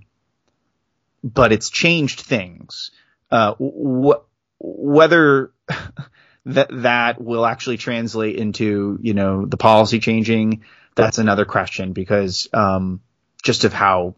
[1.24, 2.92] but it's changed things.
[3.30, 4.24] Uh, wh-
[4.60, 5.52] whether
[6.46, 10.64] that that will actually translate into you know the policy changing,
[10.96, 13.02] that's another question because um,
[13.44, 14.16] just of how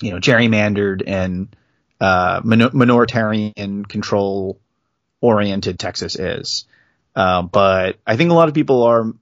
[0.00, 1.54] you know gerrymandered and
[2.00, 4.60] uh, minoritarian control
[5.20, 6.64] oriented Texas is.
[7.14, 9.12] Uh, but I think a lot of people are,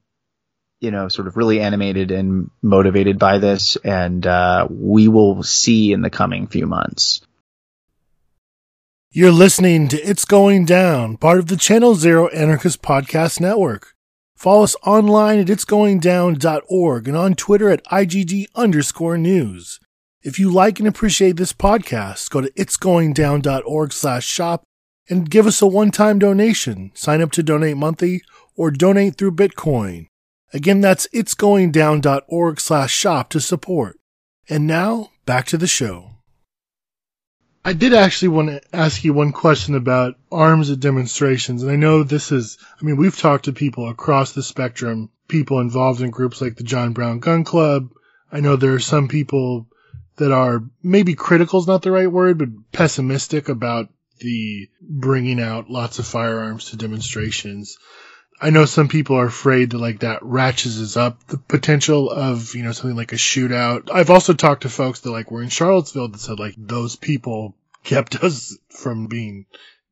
[0.81, 5.93] you know, sort of really animated and motivated by this, and uh, we will see
[5.93, 7.26] in the coming few months.
[9.17, 13.95] You're listening to It's Going Down, part of the Channel Zero Anarchist Podcast Network.
[14.35, 19.81] Follow us online at itsgoingdown.org and on Twitter at IGD underscore news.
[20.21, 24.65] If you like and appreciate this podcast, go to itsgoingdown.org slash shop
[25.09, 26.91] and give us a one-time donation.
[26.93, 28.21] Sign up to donate monthly
[28.55, 30.09] or donate through Bitcoin.
[30.53, 33.99] Again, that's itsgoingdown.org slash shop to support.
[34.51, 36.16] And now, back to the show.
[37.67, 41.65] I did actually want to ask you one question about arms at demonstrations.
[41.65, 45.59] And I know this is, I mean, we've talked to people across the spectrum, people
[45.59, 47.91] involved in groups like the John Brown Gun Club.
[48.31, 49.67] I know there are some people
[50.15, 53.89] that are maybe critical is not the right word, but pessimistic about
[54.21, 57.79] the bringing out lots of firearms to demonstrations.
[58.41, 62.63] I know some people are afraid that like that ratchets up the potential of, you
[62.63, 63.91] know, something like a shootout.
[63.93, 67.55] I've also talked to folks that like were in Charlottesville that said like those people
[67.83, 69.47] kept us from being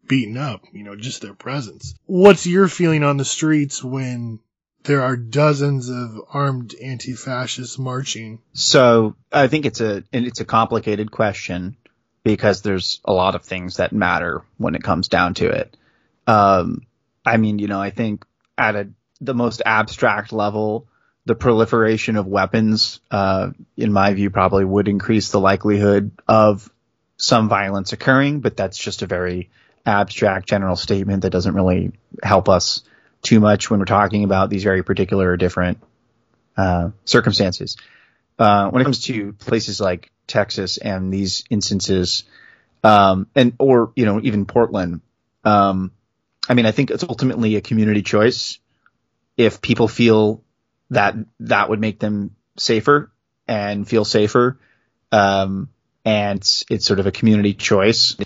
[0.07, 1.95] beaten up, you know, just their presence.
[2.07, 4.41] What's your feeling on the streets when
[4.83, 8.41] there are dozens of armed anti-fascists marching?
[8.53, 11.77] So I think it's a, it's a complicated question
[12.23, 15.75] because there's a lot of things that matter when it comes down to it.
[16.27, 16.83] Um,
[17.25, 18.27] I mean, you know, I think
[18.57, 18.89] at a,
[19.21, 20.89] the most abstract level,
[21.27, 26.71] the proliferation of weapons, uh, in my view, probably would increase the likelihood of
[27.17, 29.51] some violence occurring, but that's just a very
[29.87, 31.93] abstract general statement that doesn't really
[32.23, 32.83] help us
[33.23, 35.79] too much when we're talking about these very particular or different
[36.57, 37.77] uh, circumstances.
[38.39, 42.25] Uh, when it comes to places like Texas and these instances,
[42.83, 45.01] um, and or you know even Portland.
[45.45, 45.93] Um,
[46.49, 48.59] I mean, I think it's ultimately a community choice.
[49.37, 50.43] If people feel
[50.91, 53.11] that that would make them safer
[53.49, 54.59] and feel safer,
[55.11, 55.69] um,
[56.05, 58.17] and it's, it's sort of a community choice,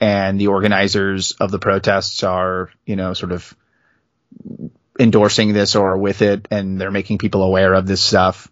[0.00, 3.54] and the organizers of the protests are, you know, sort of
[4.98, 8.48] endorsing this or with it, and they're making people aware of this stuff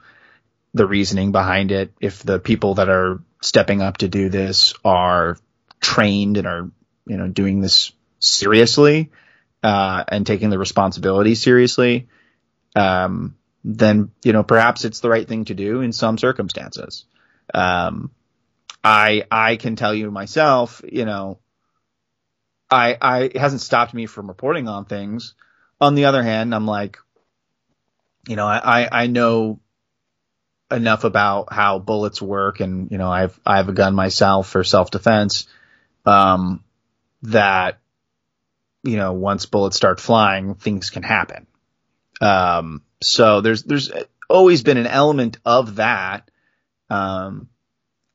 [0.74, 1.93] the reasoning behind it.
[2.01, 5.39] If the people that are stepping up to do this are
[5.80, 6.70] trained and are,
[7.07, 7.93] you know, doing this
[8.24, 9.10] seriously,
[9.62, 12.08] uh, and taking the responsibility seriously,
[12.76, 17.06] um, then, you know, perhaps it's the right thing to do in some circumstances.
[17.52, 18.10] Um,
[18.82, 21.38] I, I can tell you myself, you know,
[22.70, 25.34] I, I, it hasn't stopped me from reporting on things.
[25.80, 26.98] On the other hand, I'm like,
[28.28, 29.60] you know, I, I know
[30.70, 34.64] enough about how bullets work, and you know, I've I have a gun myself for
[34.64, 35.46] self defense.
[36.06, 36.64] Um,
[37.22, 37.78] that
[38.85, 41.47] you know, once bullets start flying, things can happen.
[42.20, 43.91] Um, so there's there's
[44.28, 46.30] always been an element of that
[46.91, 47.49] um,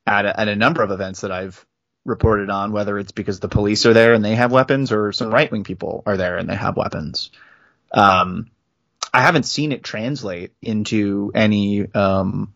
[0.06, 1.66] at a, at a number of events that I've
[2.06, 5.32] reported on, whether it's because the police are there and they have weapons, or some
[5.34, 7.32] right wing people are there and they have weapons.
[7.92, 8.50] Um,
[9.14, 12.54] I haven't seen it translate into any, um,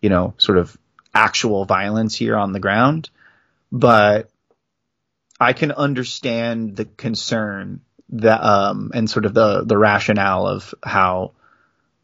[0.00, 0.76] you know, sort of
[1.14, 3.10] actual violence here on the ground,
[3.70, 4.30] but
[5.42, 7.80] I can understand the concern
[8.10, 11.32] that, um, and sort of the, the rationale of how,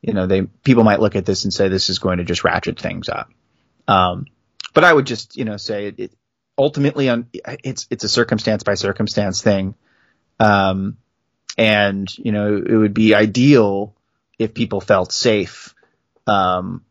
[0.03, 2.45] you know, they, people might look at this and say this is going to just
[2.45, 3.31] ratchet things up.
[3.87, 4.27] Um,
[4.75, 6.13] but I would just, you know, say it, it
[6.57, 7.29] ultimately on,
[7.65, 9.75] it's, it's a circumstance by circumstance thing.
[10.41, 10.99] Um,
[11.59, 13.95] and you know it would be ideal
[14.39, 15.75] if people felt safe
[16.29, 16.85] um,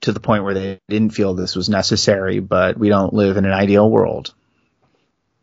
[0.00, 3.44] to the point where they didn't feel this was necessary, but we don't live in
[3.44, 4.32] an ideal world.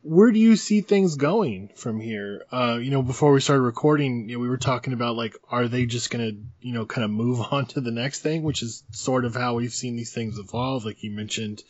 [0.09, 2.43] Where do you see things going from here?
[2.51, 5.67] Uh, you know, before we started recording, you know, we were talking about like, are
[5.67, 8.81] they just to, you know, kind of move on to the next thing, which is
[8.89, 10.83] sort of how we've seen these things evolve.
[10.83, 11.63] Like you mentioned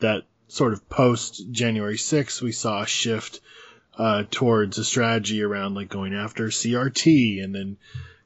[0.00, 3.38] that sort of post January 6th, we saw a shift
[3.96, 7.76] uh, towards a strategy around like going after CRT and then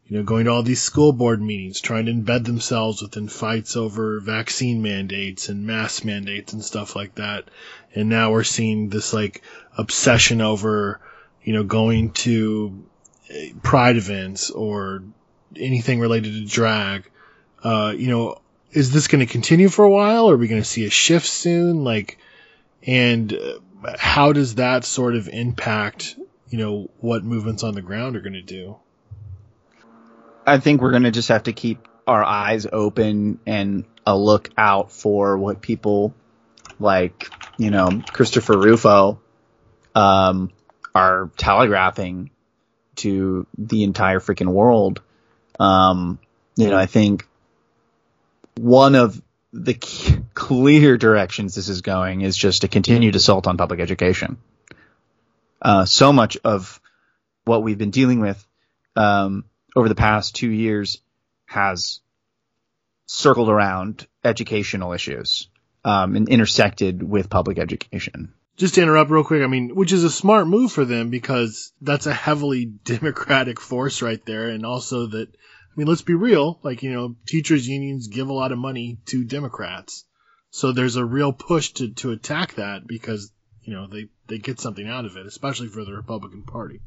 [0.06, 3.74] you know, going to all these school board meetings, trying to embed themselves within fights
[3.76, 7.48] over vaccine mandates and mask mandates and stuff like that.
[7.94, 9.42] And now we're seeing this like
[9.78, 11.00] obsession over,
[11.42, 12.84] you know, going to
[13.30, 15.04] eh, pride events or
[15.56, 17.10] anything related to drag.
[17.62, 18.42] Uh, you know,
[18.72, 20.26] is this going to continue for a while?
[20.26, 21.82] Or are we going to see a shift soon?
[21.82, 22.18] Like,
[22.86, 26.16] and uh, how does that sort of impact,
[26.50, 28.76] you know, what movements on the ground are going to do?
[30.46, 34.50] I think we're going to just have to keep our eyes open and a look
[34.56, 36.14] out for what people
[36.78, 39.20] like, you know, Christopher Rufo,
[39.94, 40.50] um,
[40.94, 42.30] are telegraphing
[42.96, 45.00] to the entire freaking world.
[45.58, 46.18] Um,
[46.56, 47.26] you know, I think
[48.56, 49.20] one of
[49.52, 49.74] the
[50.34, 54.36] clear directions this is going is just a continued assault on public education.
[55.62, 56.80] Uh, so much of
[57.44, 58.46] what we've been dealing with,
[58.96, 59.44] um,
[59.74, 61.00] over the past two years
[61.46, 62.00] has
[63.06, 65.48] circled around educational issues
[65.84, 68.32] um, and intersected with public education.
[68.56, 71.72] Just to interrupt real quick, I mean, which is a smart move for them because
[71.80, 76.60] that's a heavily democratic force right there, and also that, I mean, let's be real,
[76.62, 80.04] like you know, teachers unions give a lot of money to Democrats,
[80.50, 84.60] so there's a real push to to attack that because you know they they get
[84.60, 86.80] something out of it, especially for the Republican Party.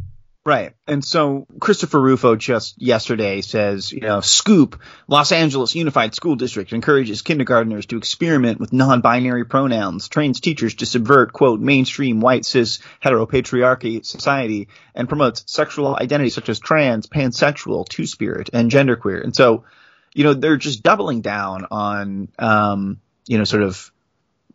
[0.47, 0.75] Right.
[0.87, 4.79] And so Christopher Rufo just yesterday says, you know, Scoop,
[5.09, 10.85] Los Angeles Unified School District encourages kindergarteners to experiment with non-binary pronouns, trains teachers to
[10.85, 17.85] subvert, quote, mainstream white cis heteropatriarchy society, and promotes sexual identity such as trans, pansexual,
[17.85, 19.21] two-spirit, and genderqueer.
[19.21, 19.65] And so,
[20.13, 23.91] you know, they're just doubling down on, um, you know, sort of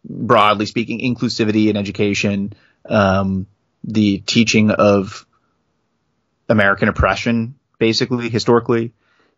[0.03, 2.55] broadly speaking, inclusivity in education,
[2.89, 3.47] um,
[3.85, 5.27] the teaching of
[6.49, 8.93] American oppression, basically, historically.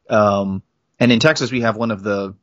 [0.09, 0.63] Um,
[0.99, 2.35] and in Texas, we have one of the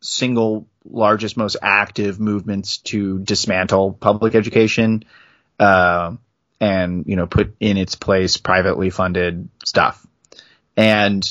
[0.00, 5.04] single largest, most active movements to dismantle public education,
[5.58, 6.14] uh,
[6.60, 10.06] and, you know, put in its place privately funded stuff.
[10.76, 11.24] And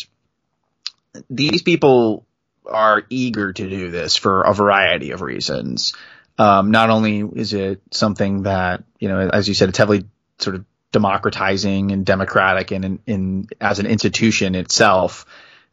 [1.29, 2.25] these people
[2.65, 5.93] are eager to do this for a variety of reasons.
[6.37, 10.05] Um, not only is it something that, you know, as you said, it's heavily
[10.39, 15.25] sort of democratizing and democratic and in, in as an institution itself,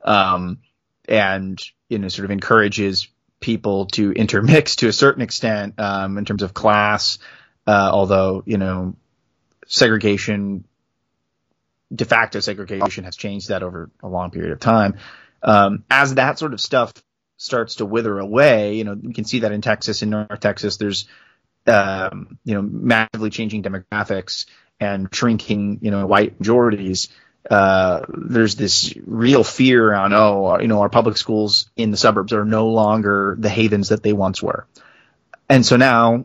[0.03, 0.59] um,
[1.07, 3.07] and you know sort of encourages
[3.39, 7.18] people to intermix to a certain extent um, in terms of class,
[7.68, 8.97] uh, although you know
[9.66, 10.64] segregation,
[11.95, 14.97] de facto segregation has changed that over a long period of time.
[15.43, 16.93] Um, as that sort of stuff
[17.37, 20.77] starts to wither away, you know, you can see that in Texas, in North Texas,
[20.77, 21.09] there's,
[21.66, 24.45] um, you know, massively changing demographics
[24.81, 27.09] and shrinking, you know, white majorities,
[27.49, 32.33] uh, there's this real fear on, oh, you know, our public schools in the suburbs
[32.33, 34.67] are no longer the havens that they once were.
[35.49, 36.25] And so now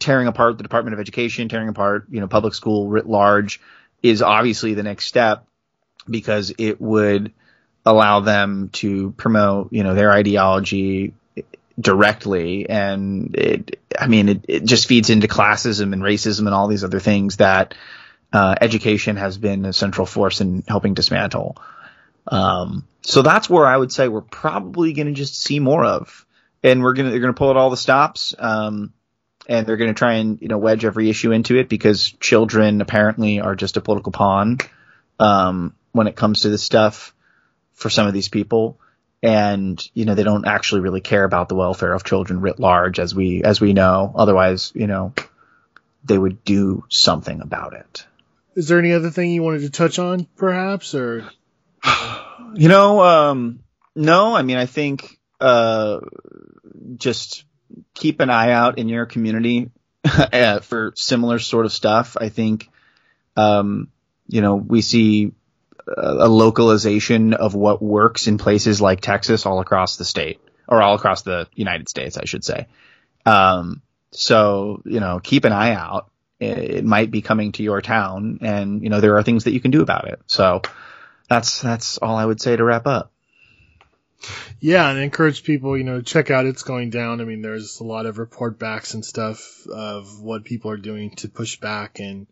[0.00, 3.60] tearing apart the Department of Education, tearing apart, you know, public school writ large
[4.02, 5.46] is obviously the next step
[6.08, 7.32] because it would
[7.84, 11.14] allow them to promote, you know, their ideology
[11.80, 16.66] directly and it i mean it, it just feeds into classism and racism and all
[16.66, 17.74] these other things that
[18.32, 21.56] uh, education has been a central force in helping dismantle.
[22.26, 26.26] Um, so that's where i would say we're probably going to just see more of.
[26.62, 28.92] And we're to they're going to pull out all the stops um,
[29.48, 32.80] and they're going to try and you know wedge every issue into it because children
[32.80, 34.58] apparently are just a political pawn
[35.20, 37.14] um, when it comes to this stuff
[37.74, 38.80] for some of these people
[39.22, 42.98] and you know they don't actually really care about the welfare of children writ large
[42.98, 44.12] as we as we know.
[44.14, 45.12] Otherwise you know
[46.04, 48.06] they would do something about it.
[48.54, 51.28] Is there any other thing you wanted to touch on perhaps or?
[52.54, 53.60] You know um
[53.94, 54.34] no.
[54.34, 56.00] I mean i think uh
[56.96, 57.44] just
[57.94, 59.70] keep an eye out in your community
[60.02, 62.16] uh, for similar sort of stuff.
[62.18, 62.70] I think
[63.36, 63.88] um
[64.28, 65.32] you know we see
[65.96, 70.94] a localization of what works in places like Texas all across the state or all
[70.94, 72.66] across the United States, I should say.
[73.24, 76.10] Um, so, you know, keep an eye out.
[76.40, 79.52] It, it, might be coming to your town and, you know, there are things that
[79.52, 80.20] you can do about it.
[80.28, 80.62] So
[81.28, 83.10] that's, that's all I would say to wrap up.
[84.60, 87.20] Yeah, and encourage people, you know, check out It's Going Down.
[87.20, 91.10] I mean, there's a lot of report backs and stuff of what people are doing
[91.16, 92.00] to push back.
[92.00, 92.26] And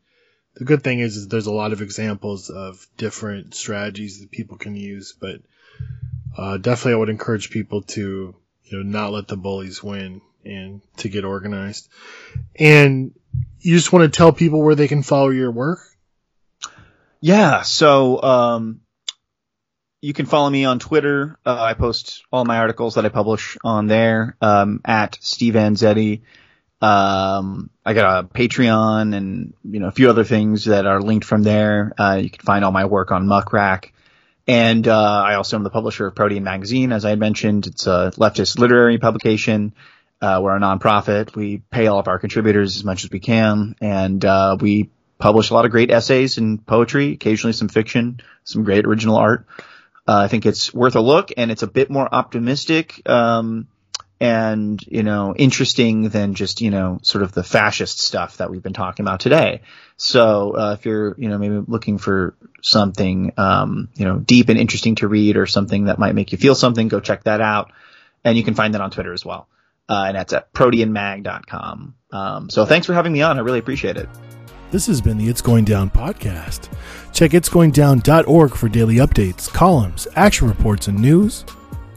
[0.56, 4.56] the good thing is, is there's a lot of examples of different strategies that people
[4.56, 5.14] can use.
[5.18, 5.42] But
[6.36, 8.34] uh, definitely, I would encourage people to,
[8.64, 11.88] you know, not let the bullies win and to get organized.
[12.58, 13.12] And
[13.60, 15.80] you just want to tell people where they can follow your work?
[17.20, 17.62] Yeah.
[17.62, 18.80] So, um,
[20.00, 21.36] you can follow me on Twitter.
[21.44, 26.22] Uh, I post all my articles that I publish on there um, at Steve Anzetti.
[26.80, 31.24] Um, I got a Patreon and you know a few other things that are linked
[31.24, 31.92] from there.
[31.98, 33.92] Uh, you can find all my work on Muck Rack.
[34.48, 37.66] And uh, I also am the publisher of Protean Magazine, as I had mentioned.
[37.66, 39.74] It's a leftist literary publication.
[40.20, 41.34] Uh, we're a nonprofit.
[41.34, 45.50] We pay all of our contributors as much as we can, and uh, we publish
[45.50, 49.46] a lot of great essays and poetry, occasionally some fiction, some great original art.
[50.08, 53.66] Uh, I think it's worth a look, and it's a bit more optimistic um,
[54.20, 58.62] and you know interesting than just you know sort of the fascist stuff that we've
[58.62, 59.62] been talking about today.
[59.96, 64.58] So uh, if you're you know maybe looking for something um, you know deep and
[64.58, 67.72] interesting to read or something that might make you feel something, go check that out,
[68.24, 69.48] and you can find that on Twitter as well.
[69.88, 71.94] Uh, and that's at proteanmag.com.
[72.12, 73.38] Um, so thanks for having me on.
[73.38, 74.08] I really appreciate it.
[74.72, 76.68] This has been the It's Going Down podcast.
[77.12, 81.44] Check itsgoingdown.org for daily updates, columns, action reports, and news.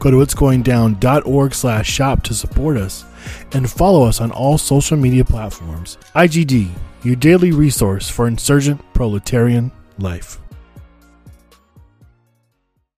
[0.00, 3.04] Go to itsgoingdown.org slash shop to support us
[3.52, 5.98] and follow us on all social media platforms.
[6.16, 6.70] IGD,
[7.04, 10.38] your daily resource for insurgent proletarian life.